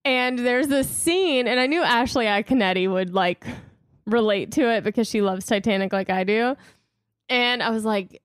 [0.03, 3.45] And there's this scene, and I knew Ashley Iaconetti would like
[4.07, 6.55] relate to it because she loves Titanic like I do.
[7.27, 8.23] And I was like,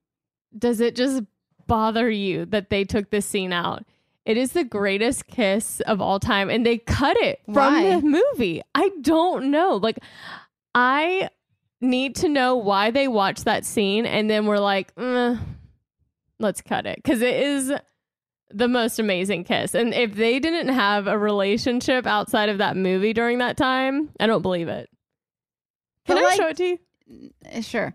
[0.57, 1.23] does it just
[1.67, 3.85] bother you that they took this scene out?
[4.25, 7.97] It is the greatest kiss of all time, and they cut it from Why?
[7.97, 8.63] the movie.
[8.75, 9.77] I don't know.
[9.77, 9.99] Like,
[10.75, 11.29] I
[11.81, 15.39] need to know why they watched that scene and then we're like, "Mm,
[16.39, 17.73] let's cut it because it is
[18.51, 19.75] the most amazing kiss.
[19.75, 24.27] And if they didn't have a relationship outside of that movie during that time, I
[24.27, 24.89] don't believe it.
[26.07, 27.63] Can But, I like, show it to you?
[27.63, 27.93] Sure.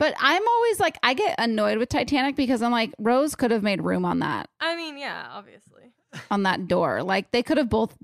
[0.00, 3.62] But I'm always like, I get annoyed with Titanic because I'm like, Rose could have
[3.62, 5.92] made room on that, I mean, yeah, obviously.
[6.30, 7.02] on that door.
[7.02, 7.94] Like they could have both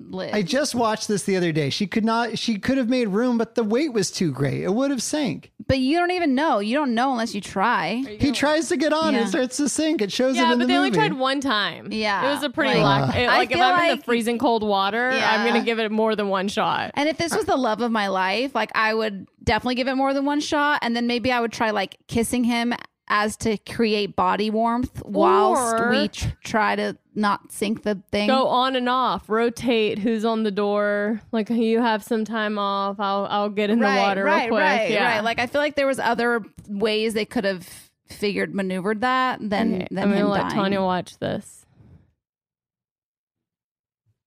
[0.00, 0.34] lived.
[0.34, 1.70] I just watched this the other day.
[1.70, 2.38] She could not.
[2.38, 4.62] She could have made room, but the weight was too great.
[4.62, 5.50] It would have sank.
[5.66, 6.58] but you don't even know.
[6.58, 8.04] You don't know unless you try.
[8.20, 9.20] He tries to get on Yeah.
[9.20, 10.02] and starts to sink.
[10.02, 11.88] It shows it Yeah, in but the they only tried one time.
[11.90, 13.16] Yeah, It was a pretty like- lack.
[13.16, 16.14] I like if I'm in the freezing cold water, I'm going to give it more
[16.16, 16.90] than one shot.
[16.94, 19.94] And if this was the love of my life, like I would definitely give it
[19.94, 20.80] more than one shot.
[20.82, 22.74] And then maybe I would try like kissing him
[23.08, 28.28] as to create body warmth whilst Or- we tr- try to not sink the thing.
[28.28, 31.20] Go on and off, rotate who's on the door.
[31.30, 34.48] Like you have some time off, I'll I'll get in right, the water right, real
[34.56, 34.60] quick.
[34.62, 35.16] right, yeah.
[35.16, 35.24] right.
[35.24, 37.68] Like I feel like there was other ways they could have
[38.08, 40.54] figured maneuvered that than Okay, than I'm gonna let dying.
[40.54, 41.66] Tanya watch this.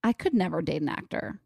[0.04, 1.40] I could never date an actor.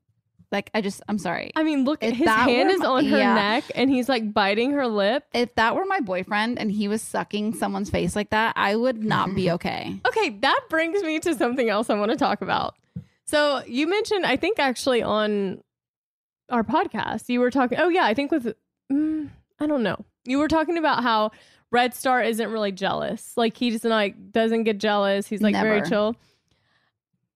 [0.52, 1.50] Like I just, I'm sorry.
[1.56, 3.34] I mean, look, If his hand were is my- on her yeah.
[3.34, 5.24] neck, and he's like biting her lip.
[5.32, 9.02] if that were my boyfriend and he was sucking someone's face like that, I would
[9.02, 9.98] not be okay.
[10.06, 12.74] Okay, that brings me to something else I want to talk about.
[13.24, 15.62] So you mentioned, I think actually on
[16.50, 17.78] our podcast, you were talking.
[17.80, 18.54] Oh yeah, I think with
[18.92, 20.04] mm, I don't know.
[20.24, 21.30] You were talking about how
[21.70, 23.32] Red Star isn't really jealous.
[23.36, 25.26] Like he just like doesn't get jealous.
[25.26, 26.14] He's like very chill.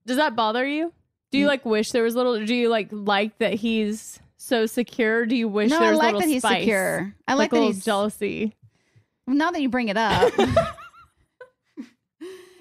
[0.07, 0.93] Does that bother you?
[1.33, 1.49] Do you mm.
[1.49, 2.45] like wish there was little?
[2.45, 5.27] Do you like like that he's so secure?
[5.27, 6.61] Do you wish no, there I like little that he's spice?
[6.61, 7.15] secure.
[7.27, 8.57] I like, like, a that little he's jealousy.
[9.27, 10.33] Now that you bring it up,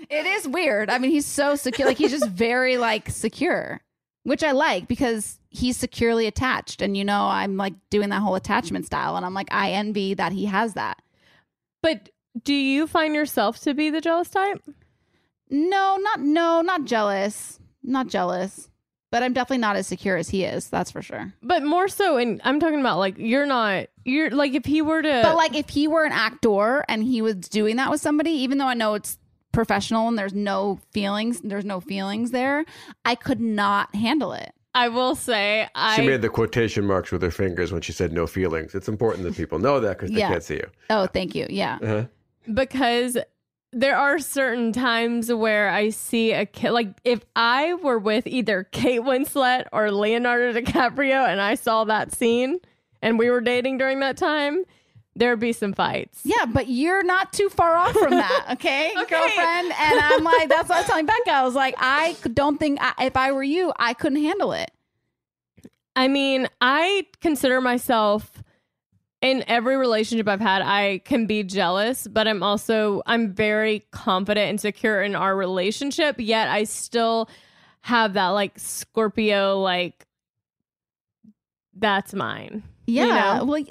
[0.09, 0.89] it is weird.
[0.89, 1.88] I mean, he's so secure.
[1.88, 3.82] Like he's just very like secure,
[4.24, 6.82] which I like because he's securely attached.
[6.82, 10.16] And you know, I'm like doing that whole attachment style, and I'm like, I envy
[10.16, 11.01] that he has that.
[11.84, 12.09] But
[12.43, 14.61] do you find yourself to be the jealous type?
[15.49, 18.70] No, not no, not jealous, not jealous.
[19.12, 20.68] But I'm definitely not as secure as he is.
[20.70, 21.32] That's for sure.
[21.42, 23.88] But more so, and I'm talking about like you're not.
[24.04, 25.22] You're like if he were to.
[25.24, 28.58] But like if he were an actor and he was doing that with somebody, even
[28.58, 29.18] though I know it's
[29.54, 32.66] professional and there's no feelings, there's no feelings there,
[33.06, 34.52] I could not handle it.
[34.74, 38.12] I will say, I She made the quotation marks with her fingers when she said
[38.12, 38.76] no feelings.
[38.76, 40.28] It's important that people know that because they Yeah.
[40.28, 40.68] can't see you.
[40.90, 41.46] Oh, thank you.
[41.50, 41.78] Yeah.
[41.82, 42.06] Uh-huh.
[42.54, 43.18] because
[43.78, 46.72] there are certain times where I see a kid.
[46.72, 52.14] Like if I were with either Kate Winslet or Leonardo DiCaprio, and I saw that
[52.14, 52.60] scene,
[53.02, 54.64] and we were dating during that time,
[55.18, 56.22] there'd be some fights.
[56.24, 59.06] Yeah, but you're not too far off from that, okay, Okay.
[59.10, 59.74] girlfriend?
[59.78, 61.32] And I'm like, that's what I was telling Becca.
[61.32, 64.72] I was like, I don't think I, if I were you, I couldn't handle it.
[65.98, 68.42] I mean, I consider myself
[69.22, 74.49] in every relationship I've had, I can be jealous, but I'm also I'm very confident
[74.49, 77.30] and secure in our relationship, yet I still
[77.82, 80.05] have that like Scorpio like
[81.78, 82.63] that's mine.
[82.88, 83.38] you Yeah.
[83.39, 83.45] know?
[83.45, 83.63] Well,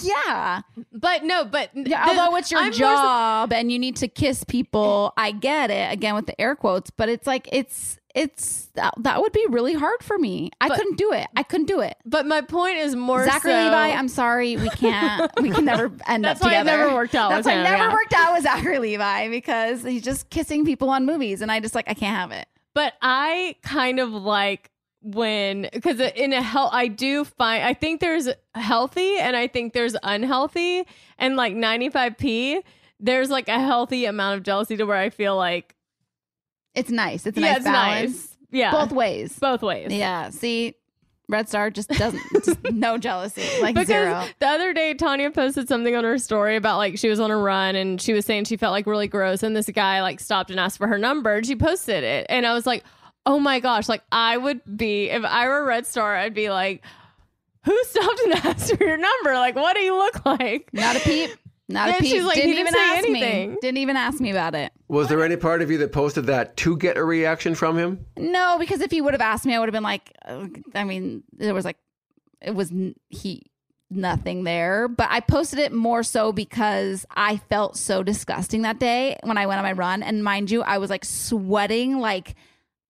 [0.00, 0.62] yeah.
[0.92, 3.96] But no, but Yeah, the- although it's your I'm more so- job and you need
[3.96, 7.95] to kiss people, I get it again with the air quotes, but it's like it's
[8.16, 10.50] it's that, that would be really hard for me.
[10.60, 11.26] I But- couldn't do it.
[11.36, 11.96] I couldn't do it.
[12.04, 15.30] but my point is more Zachary so, Levi, I'm sorry, we can't.
[15.40, 16.78] We can never end That's up why it together.
[16.84, 17.92] never worked out That's with why him, never yeah.
[17.92, 21.74] worked out with Zachary Levi because he's just kissing people on movies, and I just
[21.74, 22.48] like I can't have it.
[22.74, 24.70] But I kind of like
[25.02, 29.72] when because in a health I do find I think there's healthy and I think
[29.72, 30.84] there's unhealthy
[31.18, 32.62] and like 95p
[32.98, 35.75] there's like a healthy amount of jealousy to where I feel like
[36.76, 37.26] It's nice.
[37.26, 38.10] It's a yeah nice it's balance.
[38.14, 39.38] nice yeah Both ways.
[39.38, 40.30] both ways Yeah.
[40.30, 40.74] See,
[41.28, 44.24] Red Star just doesn't just no jealousy, like because zero.
[44.38, 47.36] the other day Tanya posted something on her story about like she was on a
[47.36, 50.52] run and she was saying she felt like really gross and this guy like stopped
[50.52, 52.84] and asked for her number and she posted it and I was like
[53.26, 56.84] oh my gosh like I would be if I were Red Star I'd be like
[57.64, 61.00] who stopped and asked for your number like what do you look like Not a
[61.00, 61.30] peep.
[61.68, 62.12] Not a And peep.
[62.12, 63.50] she's like, didn't he didn't even say ask anything.
[63.50, 63.56] me.
[63.60, 64.72] Didn't even ask me about it.
[64.88, 68.06] Was there any part of you that posted that to get a reaction from him?
[68.16, 70.46] No, because if he would have asked me, I would have been like, uh,
[70.76, 71.78] I mean, there was like,
[72.40, 73.42] it was n- he
[73.90, 74.86] nothing there.
[74.86, 79.46] But I posted it more so because I felt so disgusting that day when I
[79.46, 82.34] went on my run, and mind you, I was like sweating like.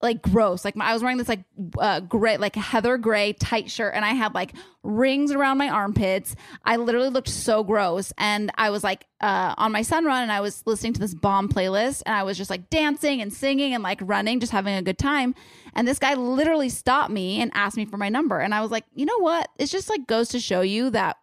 [0.02, 0.64] Like gross.
[0.64, 1.44] Like my, I was wearing this like
[1.78, 6.36] uh, gray, like heather gray tight shirt, and I had like rings around my armpits.
[6.64, 10.30] I literally looked so gross, and I was like uh, on my sun run, and
[10.30, 13.72] I was listening to this bomb playlist, and I was just like dancing and singing
[13.72, 15.34] and like running, just having a good time.
[15.74, 18.70] And this guy literally stopped me and asked me for my number, and I was
[18.70, 19.48] like, you know what?
[19.58, 21.16] It just like goes to show you that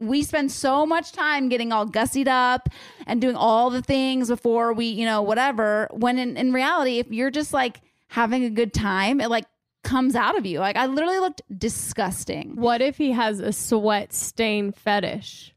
[0.00, 2.68] we spend so much time getting all gussied up
[3.06, 5.88] and doing all the things before we, you know, whatever.
[5.92, 7.80] When in, in reality, if you're just like
[8.14, 9.44] having a good time, it like
[9.82, 10.60] comes out of you.
[10.60, 12.54] Like I literally looked disgusting.
[12.54, 15.52] What if he has a sweat stain fetish?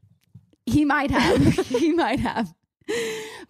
[0.66, 1.40] He might have.
[1.66, 2.52] he might have.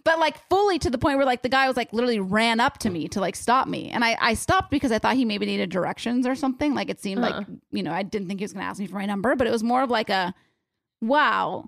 [0.05, 2.77] But like fully to the point where like the guy was like literally ran up
[2.79, 3.89] to me to like stop me.
[3.89, 6.75] And I, I stopped because I thought he maybe needed directions or something.
[6.75, 7.45] Like it seemed like, uh.
[7.71, 9.51] you know, I didn't think he was gonna ask me for my number, but it
[9.51, 10.35] was more of like a
[11.01, 11.65] wow,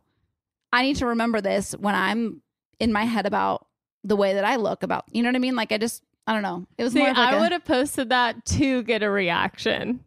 [0.74, 2.42] I need to remember this when I'm
[2.78, 3.66] in my head about
[4.04, 5.56] the way that I look about you know what I mean?
[5.56, 6.66] Like I just I don't know.
[6.78, 10.04] It was See, more like I a- would have posted that to get a reaction.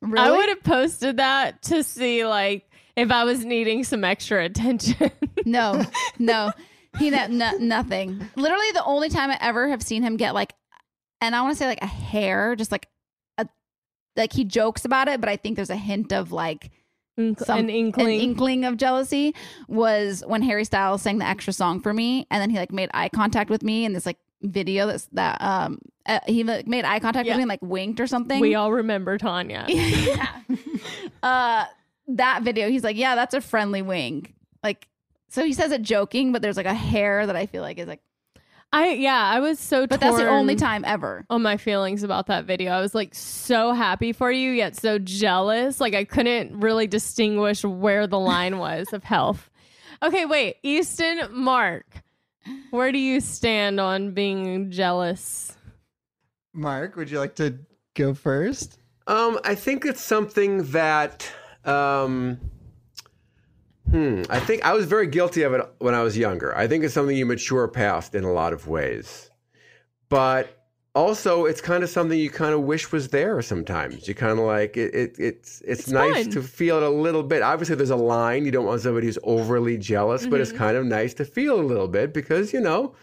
[0.00, 0.18] really?
[0.26, 2.64] I would have posted that to see like
[2.96, 5.10] if I was needing some extra attention.
[5.44, 5.82] No,
[6.18, 6.50] no,
[6.98, 8.28] he no, no, nothing.
[8.36, 10.52] Literally, the only time I ever have seen him get like,
[11.22, 12.86] and I want to say like a hair, just like
[13.38, 13.46] a,
[14.16, 16.70] like he jokes about it, but I think there's a hint of like
[17.16, 18.06] some an inkling.
[18.08, 19.34] an inkling of jealousy.
[19.68, 22.90] Was when Harry Styles sang the extra song for me, and then he like made
[22.92, 26.84] eye contact with me in this like video that's that um uh, he like made
[26.84, 27.32] eye contact Yeah.
[27.32, 28.40] with me and like winked or something.
[28.40, 29.64] we all remember Tanya.
[29.68, 30.28] yeah.
[31.22, 31.64] uh
[32.08, 34.88] that video he's like yeah that's a friendly wink like
[35.28, 37.88] so he says it joking but there's like a hair that i feel like is
[37.88, 38.00] like
[38.70, 42.26] I yeah, I was so but that's the only time ever on my feelings about
[42.26, 42.70] that video.
[42.70, 45.80] I was like so happy for you yet so jealous.
[45.80, 49.48] Like I couldn't really distinguish where the line was of health.
[50.02, 50.56] Okay, wait.
[50.62, 51.86] Easton Mark.
[52.70, 55.56] Where do you stand on being jealous?
[56.52, 57.58] Mark, would you like to
[57.94, 58.78] go first?
[59.06, 61.30] Um, I think it's something that,
[61.64, 62.38] um,
[63.90, 66.56] hmm, I think I was very guilty of it when I was younger.
[66.56, 69.30] I think it's something you mature past in a lot of ways.
[70.08, 70.57] But
[70.94, 74.08] also, it's kind of something you kind of wish was there sometimes.
[74.08, 76.30] You kind of like it, it it's, it's, It's nice fun.
[76.32, 77.42] to feel it a little bit.
[77.42, 78.44] Obviously, there's a line.
[78.44, 80.42] You don't want somebody who's overly jealous, but Mm-hmm.
[80.42, 82.94] it's kind of nice to feel a little bit because, you know,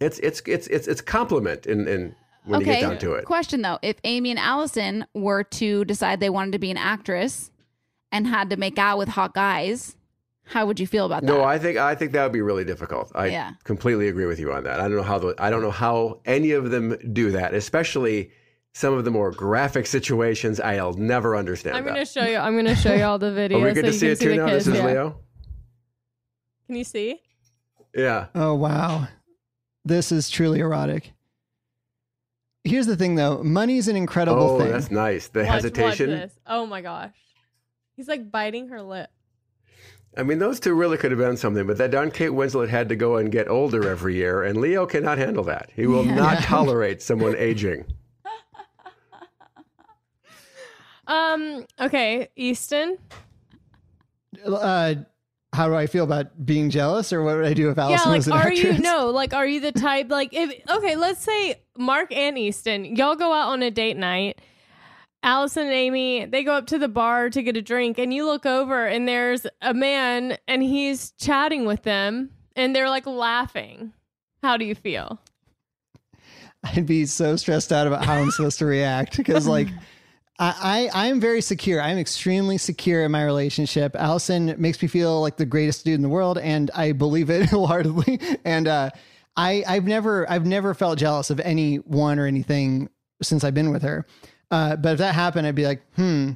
[0.00, 3.24] it's, it's, it's, it's, it's compliment in, in when you get down to it.
[3.26, 7.50] question though if amy and allison were to decide they wanted to be an actress
[8.10, 9.96] and had to make out with hot guys
[10.48, 12.64] how would you feel about that No, I think I think that would be really
[12.64, 13.12] difficult.
[13.14, 13.52] I Yeah.
[13.64, 14.80] completely agree with you on that.
[14.80, 18.30] I don't know how the, I don't know how any of them do that, especially
[18.74, 20.60] some of the more graphic situations.
[20.60, 23.60] I'll never understand I'm gonna show you I'm gonna show you all the videos.
[23.62, 24.46] Are we good so to you see can it too the now?
[24.52, 24.86] This is Yeah.
[24.86, 25.20] Leo.
[26.66, 27.20] Can you see?
[27.94, 28.26] Yeah.
[28.34, 29.08] Oh wow.
[29.84, 31.12] This is truly erotic.
[32.64, 34.68] Here's the thing though, money's an incredible Oh, thing.
[34.68, 35.28] Oh, that's nice.
[35.28, 36.10] The Watch- watch hesitation.
[36.10, 36.32] this.
[36.46, 37.14] Oh my gosh.
[37.96, 39.08] He's like biting her lip.
[40.18, 42.88] I mean, those two really could have been something, but that darn Kate Winslet had
[42.88, 45.70] to go and get older every year, and Leo cannot handle that.
[45.76, 47.84] He will not tolerate someone aging.
[51.06, 52.98] Um, okay, Easton.
[54.46, 54.94] uh
[55.54, 58.10] how do I feel about being jealous or what would I do if Allison yeah,
[58.10, 58.76] like was an are actress?
[58.76, 62.84] you no, like are you the type like if okay, let's say Mark and Easton,
[62.96, 64.40] y'all go out on a date night.
[65.28, 68.24] Allison and Amy, they go up to the bar to get a drink, and you
[68.24, 73.92] look over and there's a man and he's chatting with them and they're like laughing.
[74.42, 75.20] How do you feel?
[76.64, 79.68] I'd be so stressed out about how I'm supposed to react because like
[80.38, 81.82] I, I am very secure.
[81.82, 83.94] I'm extremely secure in my relationship.
[83.96, 87.46] Allison makes me feel like the greatest dude in the world, and I believe it
[87.50, 88.18] wholeheartedly.
[88.46, 88.90] And uh,
[89.36, 92.88] I I've never I've never felt jealous of anyone or anything
[93.20, 94.06] since I've been with her.
[94.50, 96.32] Uh, but if that happened, I'd be like, hmm.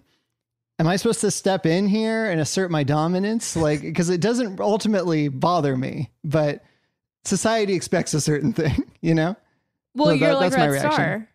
[0.79, 3.55] Am I supposed to step in here and assert my dominance?
[3.57, 6.65] Like, because it doesn't ultimately bother me, but
[7.25, 9.37] society expects a certain thing, you know?
[9.95, 10.93] Well, So you're that- like that's my Red reaction.
[10.93, 11.29] Star.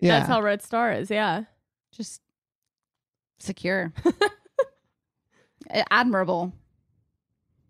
[0.00, 0.18] Yeah.
[0.18, 1.44] That's how Red Star is, yeah.
[1.92, 2.22] just
[3.40, 3.92] secure
[5.90, 6.52] admirable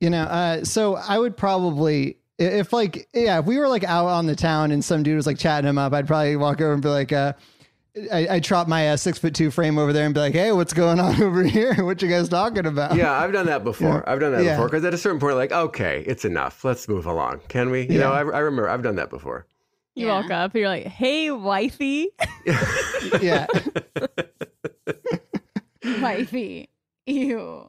[0.00, 4.06] You know, uh, so I would probably, if like, yeah, if we were like out
[4.06, 6.72] on the town and some dude was like chatting him up, I'd probably walk over
[6.74, 7.32] and be like, uh,
[8.10, 10.50] I, I'd drop my uh, six foot two frame over there and be like, hey,
[10.52, 11.74] what's going on over here?
[11.84, 12.96] What you guys talking about?
[12.96, 14.02] Yeah, I've done that before.
[14.06, 14.12] Yeah.
[14.12, 14.52] I've done that Yeah.
[14.54, 16.64] before because at a certain point, like, okay, it's enough.
[16.64, 17.40] Let's move along.
[17.48, 17.82] Can we?
[17.82, 18.00] You Yeah.
[18.00, 19.46] know, I, I remember I've done that before.
[19.94, 20.12] You Yeah.
[20.22, 22.08] walk up, and you're like, hey, wifey.
[23.20, 23.46] Yeah.
[26.00, 26.68] wifey
[27.06, 27.68] ew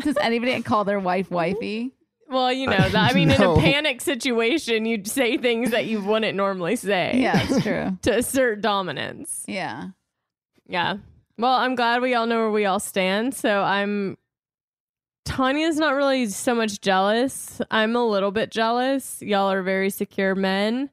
[0.00, 1.92] does anybody call their wife wifey
[2.30, 6.00] Well, you know, that, I mean, in a panic situation, you'd say things that you
[6.00, 7.12] wouldn't normally say.
[7.16, 9.44] yeah it's true To assert dominance.
[9.48, 9.88] yeah
[10.68, 10.98] Yeah.
[11.38, 13.34] Well, I'm glad we all know where we all stand.
[13.34, 14.16] So I'm.
[15.24, 17.60] Tanya's not really so much jealous.
[17.70, 19.22] I'm a little bit jealous.
[19.22, 20.90] Y'all are very secure men.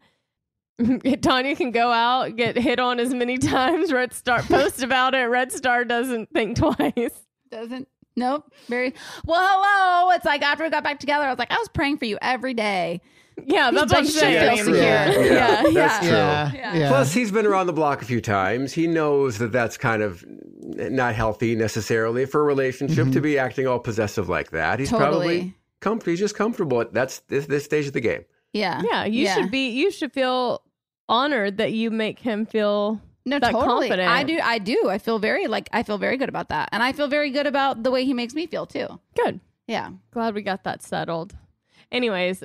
[1.22, 3.92] Tanya can go out, get hit on as many times.
[3.92, 5.24] Red Star post about it.
[5.26, 7.26] Red Star doesn't think twice.
[7.50, 8.52] doesn't Nope.
[8.68, 8.94] Very
[9.26, 9.40] well.
[9.40, 10.12] Hello.
[10.12, 12.18] It's like after we got back together, I was like, I was praying for you
[12.22, 13.00] every day.
[13.46, 14.56] Yeah, that's what I'm But saying.
[14.56, 14.82] feel secure.
[14.82, 16.50] Yeah, Yeah, that's yeah.
[16.50, 16.60] true.
[16.60, 16.90] Yeah, yeah.
[16.90, 18.74] Plus, he's been around the block a few times.
[18.74, 20.26] He knows that that's kind of
[20.60, 23.22] not healthy necessarily for a relationship to mm-hmm.
[23.22, 24.80] be acting all possessive like that.
[24.80, 25.10] He's Totally.
[25.10, 26.12] probably comfortable.
[26.12, 26.82] He's just comfortable.
[26.82, 28.26] At, that's this, this stage of the game.
[28.54, 28.82] Yeah.
[28.84, 29.70] Yeah, you should be.
[29.70, 30.64] You should feel
[31.08, 33.00] honored that you make him feel.
[33.28, 33.90] No, that totally.
[33.90, 34.10] confident.
[34.10, 34.40] I do.
[34.42, 34.90] I do.
[34.90, 37.46] I feel very like I feel very good about that, and I feel very good
[37.46, 38.88] about the way he makes me feel too.
[39.16, 39.40] Good.
[39.68, 39.92] Yeah.
[40.12, 41.36] Glad we got that settled.
[41.92, 42.42] Anyways,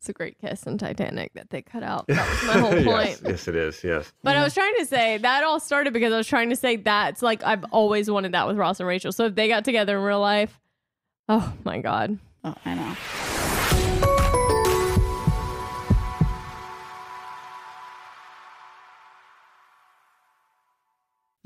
[0.00, 2.06] it's a great kiss in Titanic that they cut out.
[2.08, 3.08] That was my whole point.
[3.08, 3.84] yes, yes, it is.
[3.84, 4.12] Yes.
[4.22, 6.76] But I was trying to say that all started because I was trying to say
[6.76, 9.12] that's like I've always wanted that with Ross and Rachel.
[9.12, 10.58] So if they got together in real life,
[11.28, 12.18] oh my god.
[12.44, 13.45] Oh, I know.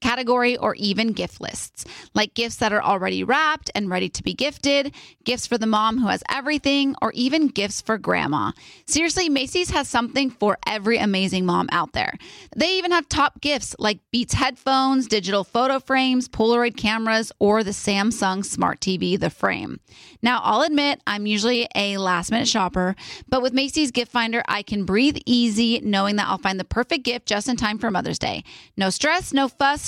[0.00, 1.84] category, or even gift lists,
[2.14, 4.94] like gifts that are already wrapped and ready to be gifted,
[5.24, 8.52] gifts for the mom who has everything, or even gifts for grandma.
[8.86, 12.14] Seriously, Macy's has something for every amazing mom out there.
[12.56, 17.70] They even have top gifts like Beats headphones, digital photo frames, Polaroid cameras, or the
[17.70, 19.80] Samsung Smart TV, the frame.
[20.22, 22.96] Now, I'll admit I'm usually a last minute shopper,
[23.28, 27.04] but with Macy's Gift Finder, I can breathe easy knowing that I'll find the perfect
[27.04, 28.44] gift just in time for Mother's Day.
[28.76, 29.87] No stress, no fuss,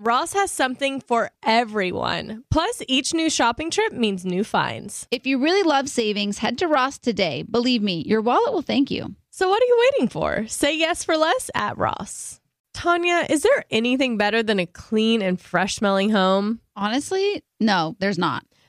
[0.00, 2.44] Ross has something for everyone.
[2.52, 5.08] Plus, each new shopping trip means new finds.
[5.10, 7.42] If you really love savings, head to Ross today.
[7.42, 9.16] Believe me, your wallet will thank you.
[9.30, 10.46] So, what are you waiting for?
[10.46, 12.40] Say yes for less at Ross.
[12.74, 16.60] Tanya, is there anything better than a clean and fresh smelling home?
[16.76, 18.44] Honestly, no, there's not.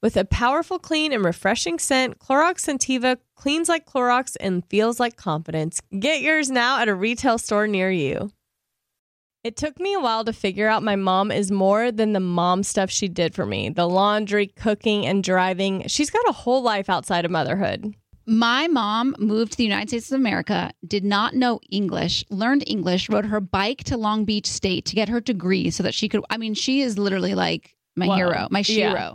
[0.00, 5.16] With a powerful, clean, and refreshing scent, Clorox Scentiva cleans like Clorox and feels like
[5.16, 5.80] confidence.
[5.98, 8.30] Get yours now at a retail store near you.
[9.42, 12.62] It took me a while to figure out my mom is more than the mom
[12.62, 15.86] stuff she did for me the laundry, cooking, and driving.
[15.88, 17.94] She's got a whole life outside of motherhood.
[18.26, 23.08] My mom moved to the United States of America, did not know English, learned English,
[23.08, 26.22] rode her bike to Long Beach State to get her degree so that she could.
[26.28, 28.16] I mean, she is literally like my Wow.
[28.16, 29.14] hero, my Yeah.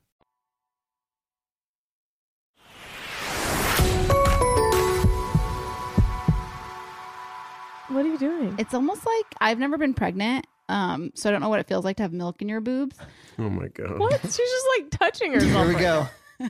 [8.61, 11.83] It's almost like I've never been pregnant, um, so I don't know what it feels
[11.83, 12.95] like to have milk in your boobs.
[13.39, 13.97] Oh my god.
[13.97, 14.21] What?
[14.21, 15.51] She's just like touching herself.
[15.51, 16.07] Here we right go.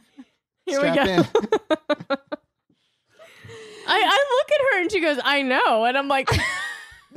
[0.66, 1.12] Here Strap we go.
[1.14, 1.20] in.
[3.88, 5.86] I, I look at her and she goes, I know.
[5.86, 6.30] And I'm like,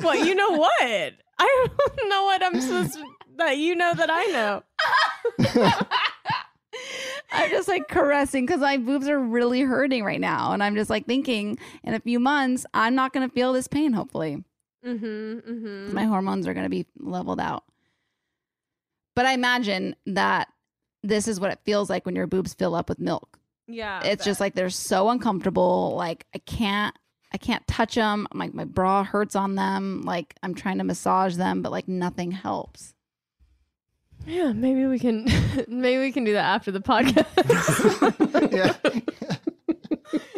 [0.00, 0.24] what?
[0.24, 0.80] You know what?
[0.80, 3.04] I don't know what I'm supposed to,
[3.38, 4.62] that you know that I know.
[7.32, 10.52] I'm just like caressing because my boobs are really hurting right now.
[10.52, 13.66] And I'm just like thinking in a few months, I'm not going to feel this
[13.66, 14.44] pain, hopefully.
[14.84, 15.94] Mm-hmm, mm-hmm.
[15.94, 17.64] My hormones are going to be leveled out.
[19.14, 20.48] But I imagine that
[21.02, 23.38] this is what it feels like when your boobs fill up with milk.
[23.66, 24.02] Yeah.
[24.04, 25.94] it's just like they're so uncomfortable.
[25.96, 26.94] Like I can't,
[27.32, 28.26] I can't touch them.
[28.34, 30.02] Like my bra hurts on them.
[30.02, 32.94] Like I'm trying to massage them, but like nothing helps.
[34.26, 35.26] Yeah, maybe we can
[35.68, 38.52] maybe we can do that after the podcast.
[38.52, 39.36] yeah.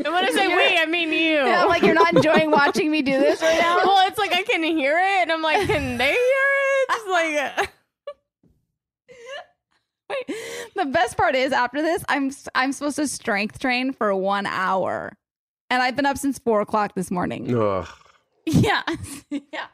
[0.06, 1.36] and when I say we, I mean you.
[1.46, 3.76] Yeah, like you're not enjoying watching me do this right now.
[3.84, 6.88] well, it's like I can hear it, and I'm like, can they hear it?
[6.90, 7.66] It's like, uh,
[10.08, 10.36] Wait,
[10.76, 15.16] the best part is after this, I'm I'm supposed to strength train for one hour,
[15.68, 17.54] and I've been up since four o'clock this morning.
[17.54, 17.86] Ugh.
[18.48, 18.82] Yeah,
[19.28, 19.66] yeah.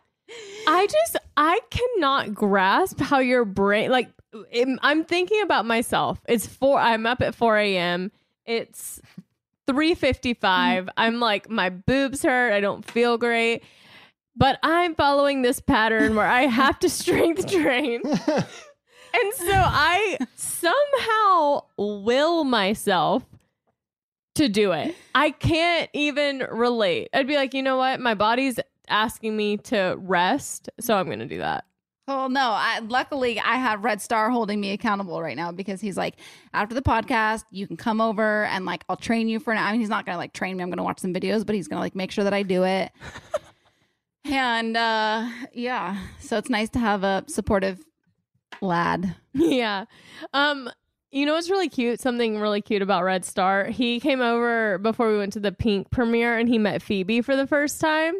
[0.66, 4.08] I just I cannot grasp how your brain like
[4.50, 6.22] im- I'm thinking about myself.
[6.26, 6.78] It's four.
[6.78, 8.10] I'm up at four a.m.
[8.46, 8.98] It's
[9.66, 10.84] three fifty five.
[10.84, 11.00] Mm-hmm.
[11.00, 12.52] I'm like my boobs hurt.
[12.52, 13.62] I don't feel great,
[14.36, 18.02] but I'm following this pattern where I have to strength train.
[19.14, 23.24] And so I somehow will myself
[24.36, 24.94] to do it.
[25.14, 27.08] I can't even relate.
[27.12, 28.00] I'd be like, you know what?
[28.00, 28.58] My body's
[28.88, 31.64] asking me to rest, so I'm going to do that.
[32.08, 32.50] Well, no.
[32.50, 36.16] I, luckily, I have Red Star holding me accountable right now because he's like,
[36.52, 39.58] after the podcast, you can come over and like I'll train you for an.
[39.58, 40.62] I mean, he's not gonna like train me.
[40.62, 42.90] I'm gonna watch some videos, but he's gonna like make sure that I do it.
[44.24, 47.84] and uh yeah, so it's nice to have a supportive
[48.60, 49.14] lad.
[49.34, 49.84] yeah.
[50.32, 50.70] Um
[51.12, 52.00] you know what's really cute?
[52.00, 53.66] Something really cute about Red Star.
[53.66, 57.36] He came over before we went to the Pink premiere and he met Phoebe for
[57.36, 58.14] the first time.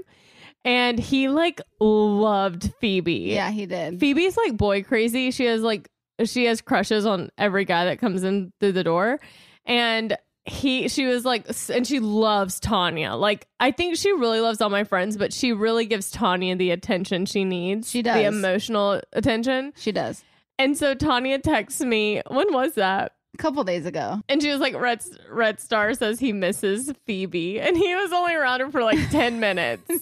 [0.65, 3.33] And he like loved Phoebe.
[3.33, 3.99] Yeah, he did.
[3.99, 5.31] Phoebe's like boy crazy.
[5.31, 5.89] She has like
[6.25, 9.19] she has crushes on every guy that comes in through the door.
[9.67, 13.15] And he she was like and she loves Tanya.
[13.15, 16.71] Like I think she really loves all my friends, but she really gives Tanya the
[16.71, 17.91] attention she needs.
[17.91, 19.73] She does The emotional attention.
[19.77, 20.25] She does.
[20.59, 23.13] And so Tanya texts me, when was that?
[23.35, 24.21] A couple days ago.
[24.29, 27.61] And she was like, Red, Red Star says he misses Phoebe.
[27.61, 29.85] And he was only around her for like 10 minutes.
[29.89, 30.01] it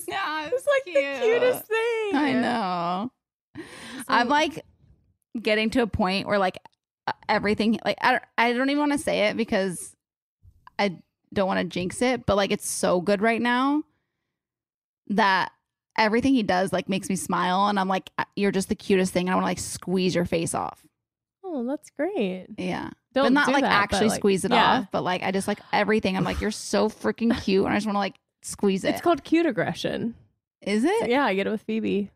[0.52, 2.14] was like the cutest thing.
[2.14, 3.12] I know.
[4.08, 4.64] I'm like
[5.40, 6.58] getting to a point where like
[7.28, 9.94] everything like I don't, I don't even want to say it because
[10.78, 10.98] I
[11.32, 13.84] don't want to jinx it, but like it's so good right now
[15.08, 15.52] that
[15.96, 19.12] everything he does like makes me smile and I'm like "Uh, you're just the cutest
[19.12, 20.84] thing and I want to like squeeze your face off.
[21.44, 22.46] Oh, that's great.
[22.58, 22.90] Yeah.
[23.12, 24.78] Don't but not like that, actually like, squeeze it yeah.
[24.78, 26.16] off, but like I just like everything.
[26.16, 28.90] I'm like you're so freaking cute and I just want to like squeeze it.
[28.90, 30.14] It's called cute aggression.
[30.62, 31.08] Is it?
[31.08, 32.10] Yeah, I get it with Phoebe.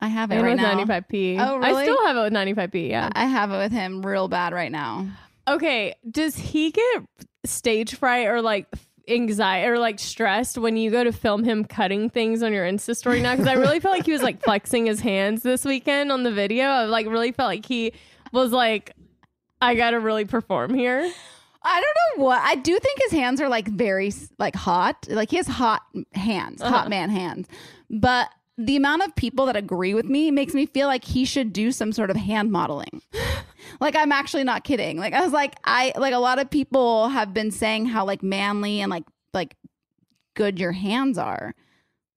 [0.00, 1.00] I have it And right with now.
[1.00, 1.38] 95p.
[1.40, 2.88] Oh, I still have it with 95p.
[2.88, 3.10] Yeah.
[3.12, 5.08] I have it with him real bad right now.
[5.48, 5.94] Okay.
[6.08, 7.02] Does he get
[7.44, 8.66] stage fright or like
[9.08, 12.94] anxiety or like stressed when you go to film him cutting things on your Insta
[12.94, 13.32] story now?
[13.32, 16.32] Because I really felt like he was like flexing his hands this weekend on the
[16.32, 16.66] video.
[16.66, 17.92] I like really felt like he
[18.32, 18.92] was like,
[19.60, 21.10] I gotta really perform here.
[21.62, 22.40] I don't know what.
[22.42, 25.06] I do think his hands are like very like hot.
[25.08, 25.82] Like he has hot
[26.12, 26.72] hands, Uh-huh.
[26.78, 27.48] hot man hands.
[27.90, 31.52] But the amount of people that agree with me makes me feel like he should
[31.52, 33.02] do some sort of hand modeling.
[33.80, 34.98] like I'm actually not kidding.
[34.98, 38.22] Like I was like I like a lot of people have been saying how like
[38.22, 39.04] manly and like
[39.34, 39.56] like
[40.34, 41.54] good your hands are.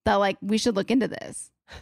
[0.05, 1.51] That like we should look into this.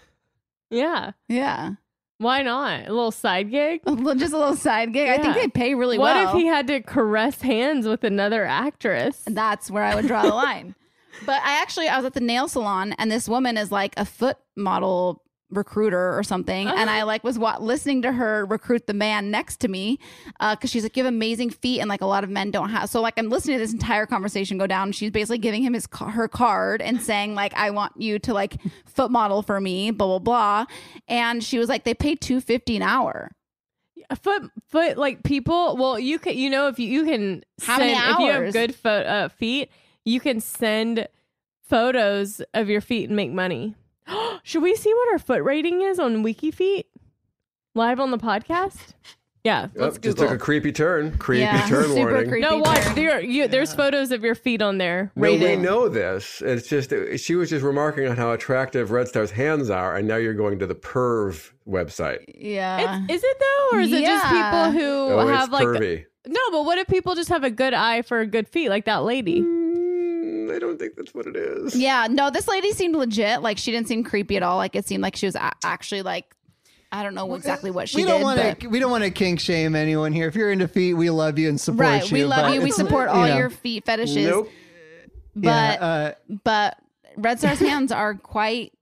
[0.72, 1.12] Yeah.
[1.28, 1.72] Yeah.
[2.20, 2.88] Why not?
[2.88, 3.82] A little side gig?
[3.88, 5.10] Just a little side gig.
[5.10, 6.26] I think they pay really what well.
[6.26, 9.24] What if he had to caress hands with another actress?
[9.26, 10.76] That's where I would draw the line.
[11.26, 14.06] But I actually I was at the nail salon and this woman is like a
[14.06, 15.22] foot model
[15.52, 19.58] recruiter or something and i like was wa- listening to her recruit the man next
[19.58, 19.98] to me
[20.52, 22.88] because she's like you have amazing feet and like a lot of men don't have
[22.90, 25.88] so like i'm listening to this entire conversation go down she's basically giving him his
[26.10, 30.06] her card and saying like i want you to like foot model for me blah
[30.06, 30.66] blah blah
[31.08, 33.32] and she was like they pay 250 an hour.
[34.22, 37.92] Foot foot like people well you can you know if you, you can How send,
[37.92, 39.70] if you have good fo- uh, feet
[40.04, 41.08] you can send
[41.62, 43.76] photos of your feet and make money
[44.44, 46.86] should we see what our foot rating is on wikifeet
[47.76, 48.94] live on the podcast
[49.44, 50.32] yeah Oh, let's just Google.
[50.34, 51.18] took a creepy turn.
[51.18, 52.30] Creepy Yeah, turn super warning.
[52.30, 52.48] creepy.
[52.48, 52.96] no watch turn.
[52.96, 56.42] there you, there's photos of your feet on there No, we know this.
[56.46, 60.18] It's just she was just remarking on how attractive Red Star's hands are, and now
[60.18, 62.26] you're going to the Perv website.
[62.36, 65.68] yeah It's, is it though or is it just people who Oh, have it's like
[65.68, 66.06] pervy.
[66.28, 69.04] no but what if people just have a good eye for good feet like that
[69.04, 69.69] lady Mm,
[70.52, 71.76] I don't think that's what it is.
[71.76, 73.42] Yeah, no, this lady seemed legit.
[73.42, 74.58] Like she didn't seem creepy at all.
[74.58, 76.36] Like it seemed like she was a- actually like
[76.92, 78.24] I don't know exactly what she we don't did.
[78.24, 78.68] want but- to.
[78.68, 80.28] We don't want to kink shame anyone here.
[80.28, 82.18] If you're into feet, we love you and support right, you.
[82.18, 82.62] we love you.
[82.62, 84.28] We support all you know, your feet fetishes.
[84.28, 84.50] Nope.
[85.36, 85.46] But
[85.80, 86.78] yeah, uh, but
[87.16, 88.74] Red Star's hands are quite.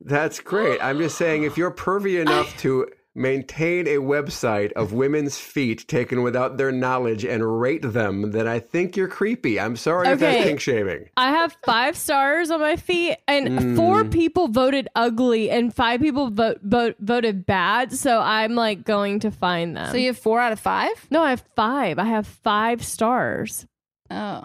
[0.00, 0.82] That's great.
[0.82, 6.22] I'm just saying, if you're pervy enough to maintain a website of women's feet taken
[6.22, 9.60] without their knowledge and rate them, then I think you're creepy.
[9.60, 10.44] I'm sorry if that's Okay.
[10.48, 11.10] kink shaming.
[11.16, 13.76] I have five stars on my feet, and Mm.
[13.76, 17.92] four people voted ugly, and five people vote, vote voted bad.
[17.92, 19.90] So I'm like going to find them.
[19.90, 21.06] So you have four out of five.
[21.10, 21.98] no, I have five.
[21.98, 23.66] I have five stars.
[24.10, 24.44] Oh,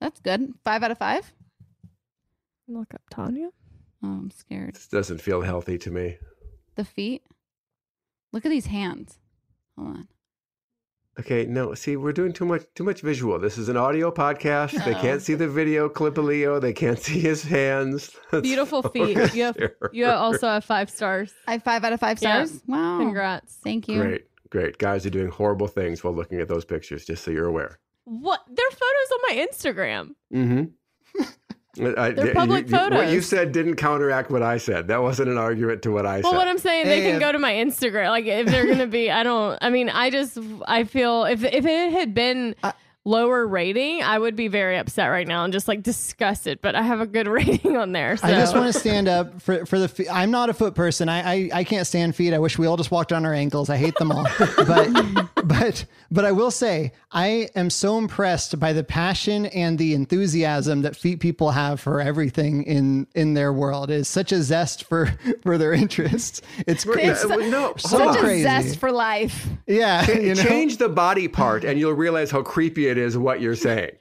[0.00, 0.52] that's good.
[0.64, 1.32] Five out of five.
[2.68, 3.48] Look up Tanya.
[4.02, 4.74] Oh, I'm scared.
[4.74, 6.18] This doesn't feel healthy to me.
[6.76, 7.22] The feet.
[8.32, 9.18] Look at these hands.
[9.78, 10.08] Hold on.
[11.20, 13.38] Okay, no, see, we're doing too much too much visual.
[13.38, 14.84] This is an audio podcast.
[14.84, 15.00] They Oh.
[15.00, 16.58] can't see the video clip of Leo.
[16.58, 18.10] They can't see his hands.
[18.32, 19.16] Let's Beautiful feet.
[19.32, 19.76] You have here.
[19.92, 21.32] you also have five stars.
[21.46, 22.44] I have five out of five Yeah.
[22.44, 22.60] stars.
[22.66, 22.98] Wow.
[22.98, 23.58] Congrats.
[23.62, 24.02] Thank you.
[24.02, 24.78] Great, great.
[24.78, 27.78] Guys are doing horrible things while looking at those pictures, just so you're aware.
[28.06, 28.40] What?
[28.48, 30.08] They're photos on my Instagram.
[30.34, 30.64] Mm-hmm.
[31.80, 34.88] Uh, I, They're you- public you- What you said didn't counteract what I said.
[34.88, 36.28] That wasn't an argument to what I Well, said.
[36.30, 38.10] Well, what I'm saying, they Hey, can go to my Instagram.
[38.10, 39.58] Like if they're gonna be, I don't.
[39.60, 42.54] I mean, I just, I feel if if it had been
[43.06, 46.60] lower rating, I would be very upset right now and just like disgusted.
[46.62, 48.16] But I have a good rating on there.
[48.16, 48.26] So.
[48.28, 49.88] I just want to stand up for for the.
[49.88, 51.08] Fe- I'm not a foot person.
[51.08, 52.32] I, I I can't stand feet.
[52.34, 53.68] I wish we all just walked on our ankles.
[53.68, 54.26] I hate them all.
[54.66, 59.94] but but but I will say I am so impressed by the passion and the
[59.94, 63.90] enthusiasm that feet people have for everything in in their world.
[63.90, 65.06] It is such a zest for
[65.42, 66.40] for their interests.
[66.66, 68.26] It's We're- it's uh, no, so Such on.
[68.26, 69.46] a zest for life.
[69.66, 70.10] yeah.
[70.10, 70.42] You know?
[70.42, 73.92] Change the body part, and you'll realize how creepy it is what you're saying.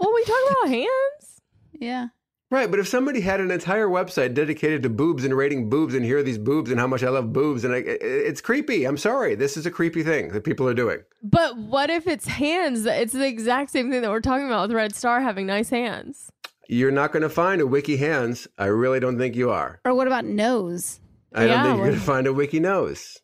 [0.00, 1.40] well, we talk about hands.
[1.72, 2.08] Yeah.
[2.54, 6.04] Right, but if somebody had an entire website dedicated to boobs and rating boobs and
[6.04, 8.84] here are these boobs and how much I love boobs, and I, it's creepy.
[8.84, 11.00] I'm sorry, this is a creepy thing that people are doing.
[11.20, 12.86] But what if it's hands?
[12.86, 16.30] It's the exact same thing that we're talking about with Red Star having nice hands.
[16.68, 18.46] You're not going to find a wiki hands.
[18.56, 19.80] I really don't think you are.
[19.84, 21.00] Or what about nose?
[21.34, 23.18] I don't Yeah, think you're going to find a wiki nose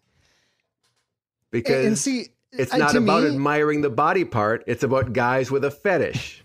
[1.53, 4.64] because and see, it's not about me- admiring the body part.
[4.66, 6.39] It's about guys with a fetish.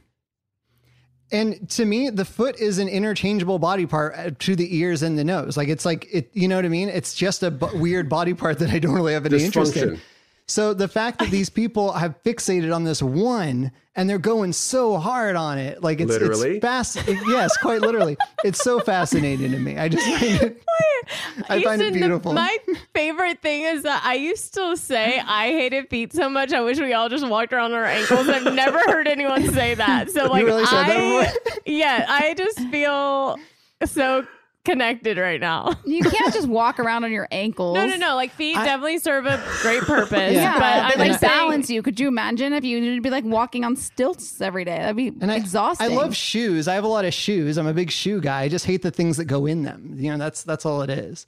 [1.32, 5.18] And to me, the foot is an interchangeable body part uh, to the ears and
[5.18, 5.58] the nose.
[5.58, 6.88] Like it's like it, you know what I mean?
[6.90, 10.02] It's just a b- weird body part that I don't really have any interest in.
[10.48, 10.52] Dysfunction.
[10.52, 14.98] So the fact that these people have fixated on this one and they're going so
[14.98, 16.58] hard on it, like it's Literally?
[16.58, 16.98] it's fast.
[17.08, 18.18] yes, quite literally.
[18.44, 19.78] It's so fascinating to me.
[19.78, 20.64] I just find it.
[21.50, 22.34] I find it to- beautiful.
[22.34, 22.58] my
[22.94, 26.52] favorite thing is that I used to say I hated feet so much.
[26.52, 28.28] I wish we all just walked around on our ankles.
[28.28, 30.10] I've never heard anyone say that.
[30.12, 31.62] So like, really said I, before?
[31.66, 33.38] yeah, I just feel
[33.86, 34.26] so
[34.66, 35.74] connected right now.
[35.86, 37.76] You can't just walk around on your ankles.
[37.76, 38.16] No, no, no.
[38.16, 40.34] Like feet definitely serve a great purpose.
[40.34, 41.82] Yeah, but they I'm like saying- balance you.
[41.82, 44.78] Could you imagine if you would be like walking on stilts every day?
[44.78, 45.90] That'd be And exhausting.
[45.92, 46.68] I love shoes.
[46.68, 47.58] I have a lot of shoes.
[47.58, 48.42] I'm a big shoe guy.
[48.42, 49.94] I just hate the things that go in them.
[49.98, 51.26] You know, that's that's all it is.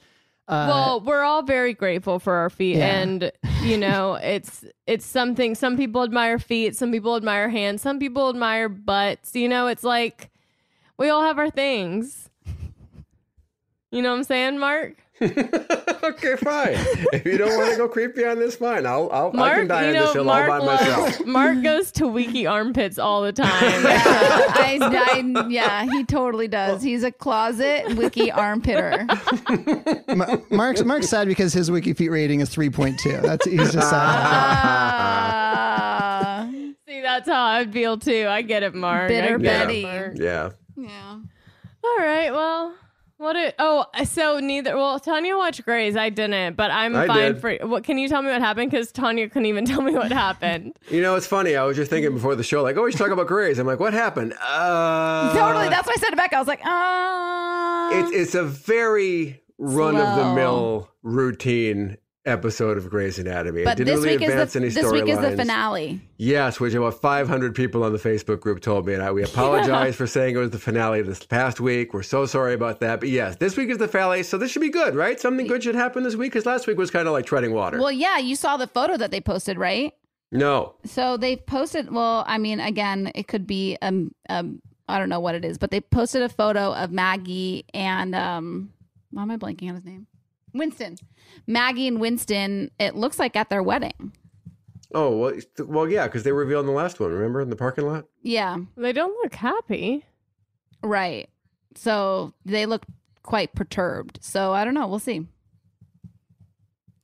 [0.49, 2.99] Uh, well, we're all very grateful for our feet, Yeah.
[3.01, 3.31] and
[3.63, 5.55] you know, it's it's something.
[5.55, 9.35] Some people admire feet, some people admire hands, some people admire butts.
[9.35, 10.29] You know, it's like
[10.97, 12.26] we all have our things.
[13.97, 14.93] You know what I'm saying, Mark?
[15.23, 16.75] okay, fine.
[17.11, 18.85] if you don't want to go creepy on this, fine.
[18.85, 20.99] I'll, I'll I can die you on know, this hill Mark all by myself.
[20.99, 23.47] loves, Mark goes to wiki armpits all the time.
[23.51, 26.83] I, I, yeah, he totally does.
[26.83, 29.07] He's a closet wiki armpitter.
[30.15, 33.23] Ma- Mark's Mark's sad because his wiki feet rating is 3.2.
[33.23, 34.03] That's he's just sad.
[36.43, 36.51] Uh,
[36.87, 38.27] See, that's how I feel too.
[38.29, 39.07] I get it, Mark.
[39.07, 39.81] Bitter I it, Betty.
[39.81, 40.13] Mark.
[40.17, 40.51] Yeah.
[40.75, 41.17] yeah.
[41.83, 42.75] All right, well,
[43.17, 43.35] What?
[43.35, 44.75] It, oh, so neither.
[44.75, 45.95] Well, Tanya watched Grey's.
[45.97, 47.41] I didn't, but I'm I fine did.
[47.41, 47.55] for.
[47.67, 47.83] What?
[47.83, 48.69] Can you tell me what happened?
[48.69, 50.77] Because Tanya couldn't even tell me what happened.
[50.91, 51.55] You know, it's funny.
[51.55, 53.57] I was just thinking before the show, like, oh, we should talk about Grey's.
[53.57, 54.35] I'm like, what happened?
[54.39, 55.69] Uh, totally.
[55.69, 56.33] That's what I said it back.
[56.33, 57.89] I was like, ah.
[57.93, 61.97] It's it's a very run of the mill routine
[62.27, 63.63] episode of Grey's Anatomy.
[63.63, 66.01] but it didn't this really week is advance the any this week is the finale.
[66.17, 69.95] Yes, which about 500 people on the Facebook group told me, and I, we apologize
[70.01, 71.93] for saying it was the finale this past week.
[71.93, 72.99] We're so sorry about that.
[72.99, 75.19] But yes, this week is the finale, so this should be good, right?
[75.19, 77.79] Something good should happen this week because last week was kind of like treading water.
[77.79, 79.93] Well, yeah, you saw the photo that they posted, right?
[80.31, 81.89] no, So they posted.
[81.91, 85.57] Well, I mean, again, it could be um um I don't know what it is,
[85.57, 88.73] but they posted a photo of Maggie and um
[89.11, 90.05] why am I blanking on his name?
[90.57, 90.95] Winston.
[91.45, 92.71] Maggie and Winston.
[92.79, 94.13] It looks like at their wedding.
[94.93, 95.33] oh well,
[95.65, 97.11] well, yeah, because they revealed in the last one.
[97.11, 98.05] Remember in the parking lot?
[98.21, 100.05] Yeah, They don't look happy.
[100.83, 101.29] right.
[101.75, 102.85] So they look
[103.23, 104.19] quite perturbed.
[104.21, 104.87] So I don't know.
[104.87, 105.27] We'll see.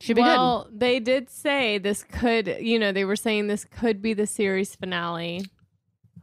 [0.01, 2.57] Should be well, they did say this could.
[2.59, 5.45] You know, they were saying this could be the series finale.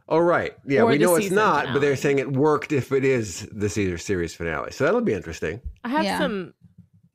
[0.07, 2.91] Oh right, yeah, we the know it's season not, but they're saying it worked if
[2.91, 4.71] it is the Caesar series finale.
[4.71, 5.61] So that'll be interesting.
[5.85, 6.19] I have Yeah.
[6.19, 6.53] some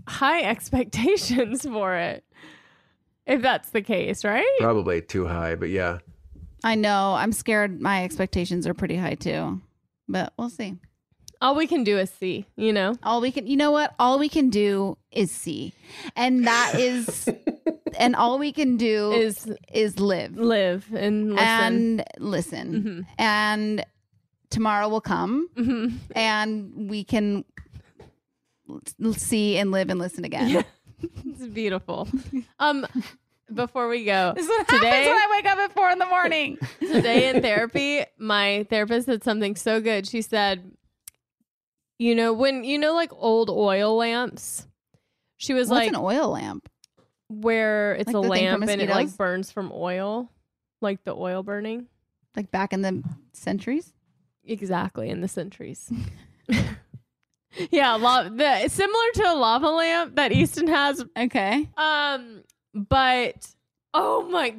[0.07, 2.25] high expectations for it.
[3.27, 4.47] If that's the case, right?
[4.61, 5.99] Probably too high, but yeah.
[6.63, 7.15] I know.
[7.15, 7.81] I'm scared.
[7.81, 9.61] My expectations are pretty high too,
[10.09, 10.77] but we'll see.
[11.43, 12.95] All we can do is see, you know?
[13.03, 13.95] All we can, you know what?
[13.99, 15.75] All we can do is see,
[16.17, 17.29] and that is,
[17.99, 21.45] and all we can do Is is live live and listen.
[21.47, 23.07] and listen.
[23.19, 23.85] And
[24.49, 25.93] tomorrow will come, Mhm.
[26.15, 27.45] and we can l-
[29.13, 30.65] see and live and listen again.
[31.27, 32.09] It's beautiful.
[32.59, 32.87] Um
[33.53, 35.99] before we go, This is what today happens when I wake up at four in
[35.99, 36.59] the morning.
[36.81, 40.09] today in therapy, my therapist said something so good.
[40.09, 40.73] She said,
[41.99, 44.67] "You know when you know like old oil lamps."
[45.37, 46.69] She was What's like, an oil lamp?
[47.29, 50.31] "Where it's Like a the thing for lamp and it like burns from oil,
[50.81, 51.89] like the oil burning."
[52.35, 53.03] Like back in the
[53.33, 53.93] centuries?
[54.45, 55.93] Exactly in the centuries.
[57.71, 61.05] yeah, la- the similar to a lava lamp that Easton has.
[61.17, 61.69] Okay.
[61.77, 62.43] Um,
[62.75, 63.47] but
[63.95, 64.55] oh my!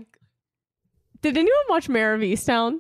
[1.22, 2.80] Did anyone watch Mare of Easttown?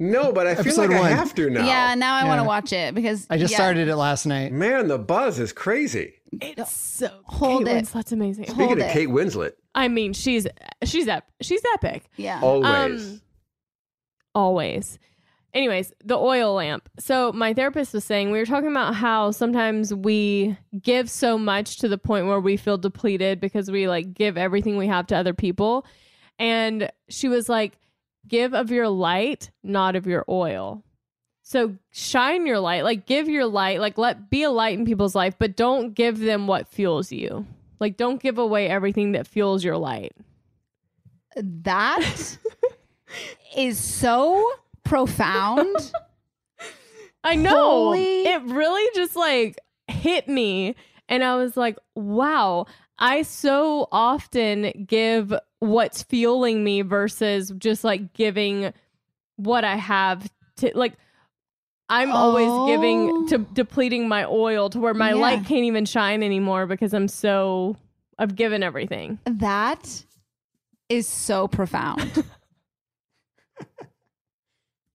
[0.00, 1.12] No, but I feel Episode like I one.
[1.12, 1.64] have to now.
[1.64, 2.46] Yeah, now I want to Yeah.
[2.48, 3.58] watch it because I just yeah.
[3.58, 4.50] started it last night.
[4.52, 6.14] Man, the buzz is crazy.
[6.42, 7.84] It's so Hold Kate it.
[7.84, 8.46] Winslet's amazing.
[8.46, 8.92] Hold Speaking of it.
[8.92, 10.48] Kate Winslet, I mean, she's
[10.82, 12.10] she's ep- she's epic.
[12.16, 12.40] Yeah.
[12.42, 13.06] always.
[13.12, 13.20] Um,
[14.34, 14.98] always.
[15.54, 16.88] Anyways, the oil lamp.
[16.98, 21.78] So my therapist was saying we were talking about how sometimes we give so much
[21.78, 25.16] to the point where we feel depleted because we like give everything we have to
[25.16, 25.86] other people.
[26.40, 27.78] And she was like,
[28.26, 30.82] give of your light, not of your oil.
[31.42, 35.14] So shine your light, like give your light, like let be a light in people's
[35.14, 37.46] life, but don't give them what fuels you.
[37.78, 40.16] Like don't give away everything that fuels your light.
[41.36, 42.38] That
[43.56, 44.50] is so
[44.84, 45.92] profound.
[47.24, 47.50] I know.
[47.50, 49.58] Holy- It really just like
[49.88, 50.74] hit me.
[51.08, 52.66] And I was like, wow,
[52.98, 58.72] I so often give what's fueling me versus just like giving
[59.36, 60.94] what I have to like.
[61.90, 63.26] I'm always giving Oh.
[63.28, 65.16] to depleting my oil to where my Yeah.
[65.16, 67.76] light can't even shine anymore because I'm so
[68.18, 69.18] I've given everything.
[69.26, 70.04] That
[70.88, 72.24] is so profound.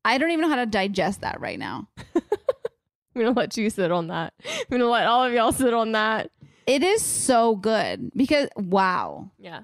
[0.05, 1.87] I don't even know how to digest that right now.
[2.15, 4.33] I'm gonna let you sit on that.
[4.45, 6.31] I'm gonna let all of y'all sit on that.
[6.65, 9.31] It is so good because wow.
[9.37, 9.63] Yeah.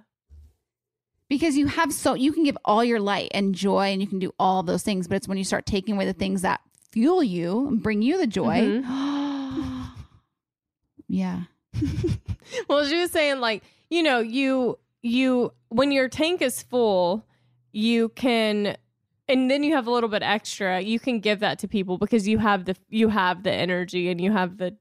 [1.29, 4.19] Because you have so you can give all your light and joy and you can
[4.19, 6.61] do all those things, but it's when you start taking away the things that
[6.91, 8.59] fuel you and bring you the joy.
[8.59, 9.83] Mm-hmm.
[11.07, 11.41] yeah.
[12.69, 17.25] well she was saying like you know you you when your tank is full
[17.71, 18.77] you can
[19.28, 22.28] and then you have a little bit extra you can give that to people because
[22.28, 24.76] you have the you have the energy and you have the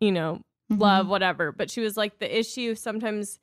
[0.00, 0.80] you know Mm-hmm.
[0.80, 3.38] love whatever but she was like the issue sometimes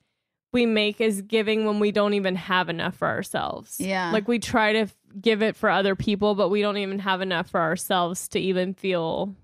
[0.52, 4.10] we make is giving when we don't even have enough for ourselves Yeah.
[4.10, 7.20] like we try to f- give it for other people but we don't even have
[7.20, 9.36] enough for ourselves to even feel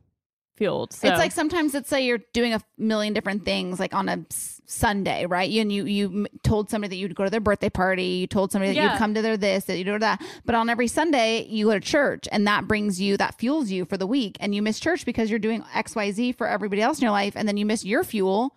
[0.57, 4.09] fueled so It's like sometimes let's say you're doing a million different things like on
[4.09, 5.49] a s- Sunday, right?
[5.49, 8.51] You, and you you told somebody that you'd go to their birthday party, you told
[8.51, 8.91] somebody that Yeah.
[8.93, 10.21] you'd come to their this, that you do that.
[10.45, 13.85] But on every Sunday, you go to church and that brings you that fuels you
[13.85, 17.03] for the week and you miss church because you're doing XYZ for everybody else in
[17.03, 18.57] your life and then you miss your fuel.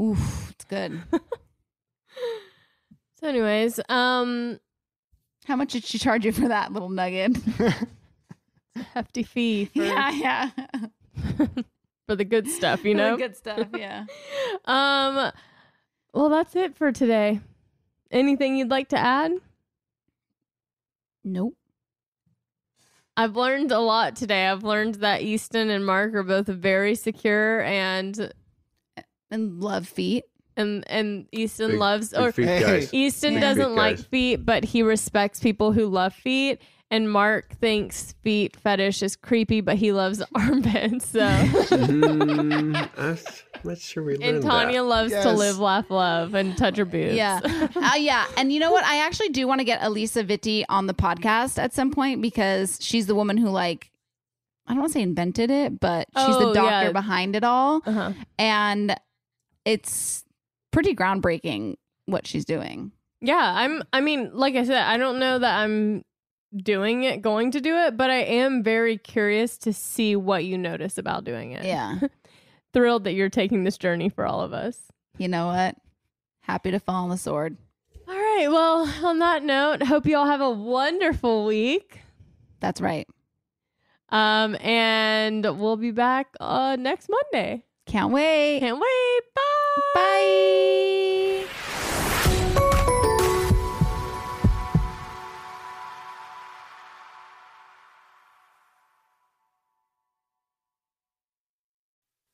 [0.00, 1.02] Oof, it's good.
[3.20, 4.58] so anyways um
[5.46, 7.36] How much did she charge you for that little nugget?
[8.94, 10.50] hefty fee for yeah, yeah.
[12.06, 13.16] for the good stuff, you know.
[13.16, 13.66] good stuff.
[13.76, 14.04] Yeah.
[14.64, 15.32] um,
[16.14, 17.40] well, that's it for today.
[18.10, 19.32] Anything you'd like to add?
[21.24, 21.54] Nope.
[23.16, 24.46] I've learned a lot today.
[24.46, 28.32] I've learned that Easton and Mark are both very secure and
[29.30, 30.24] And love feet.
[30.56, 32.94] and and Easton Big- loves big or feet guys.
[32.94, 33.40] Easton Yeah.
[33.40, 34.06] doesn't Feet like guys.
[34.06, 36.62] feet, but he respects people who love feet.
[36.90, 41.08] And Mark thinks feet fetish is creepy, but he loves armpits.
[41.10, 43.18] So Mm, I'm
[43.64, 44.84] not sure we learned and Tanya that.
[44.84, 47.14] loves to live, laugh, love, and touch her boobs.
[47.14, 47.40] Yeah.
[47.76, 48.26] uh, yeah.
[48.36, 48.84] And you know what?
[48.84, 52.78] I actually do want to get Alisa Vitti on the podcast at some point because
[52.80, 53.90] she's the woman who, like,
[54.66, 56.92] I don't want to say invented it, but she's Oh, the doctor yeah.
[56.92, 57.82] behind it all.
[57.84, 58.12] Uh-huh.
[58.38, 58.94] And
[59.64, 60.24] it's
[60.70, 62.92] pretty groundbreaking what she's doing.
[63.20, 66.04] Yeah, I'm I mean, like I said, I don't know that I'm
[66.56, 70.56] doing it, going to do it, but I am very curious to see what you
[70.58, 71.64] notice about doing it.
[71.64, 71.98] Yeah.
[72.72, 74.78] Thrilled that you're taking this journey for all of us.
[75.18, 75.76] you know what?
[76.40, 77.56] Happy to fall on the sword.
[78.08, 82.00] All right, well, on that note, hope you all have a wonderful week.
[82.60, 83.06] That's right.
[84.10, 87.64] Um and we'll be back uh next Monday.
[87.84, 88.60] Can't wait.
[88.60, 89.20] Can't wait.
[89.34, 89.92] Bye.
[89.94, 91.04] Bye.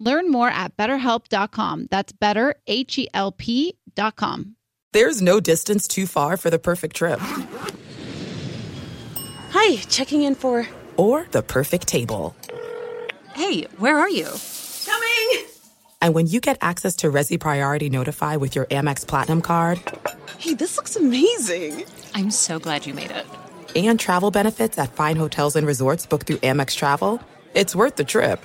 [0.00, 1.86] Learn more at betterhelp.com.
[1.90, 4.56] That's better, H E L P.com.
[4.92, 7.20] There's no distance too far for the perfect trip.
[9.52, 10.66] Hi, checking in for.
[10.96, 12.34] Or the perfect table.
[13.34, 14.26] Hey, where are you?
[14.86, 15.46] Coming!
[16.00, 19.80] And when you get access to Resy Priority Notify with your Amex Platinum card
[20.38, 21.84] Hey, this looks amazing!
[22.14, 23.26] I'm so glad you made it.
[23.76, 27.20] and travel benefits at fine hotels and resorts booked through Amex Travel,
[27.54, 28.44] it's worth the trip.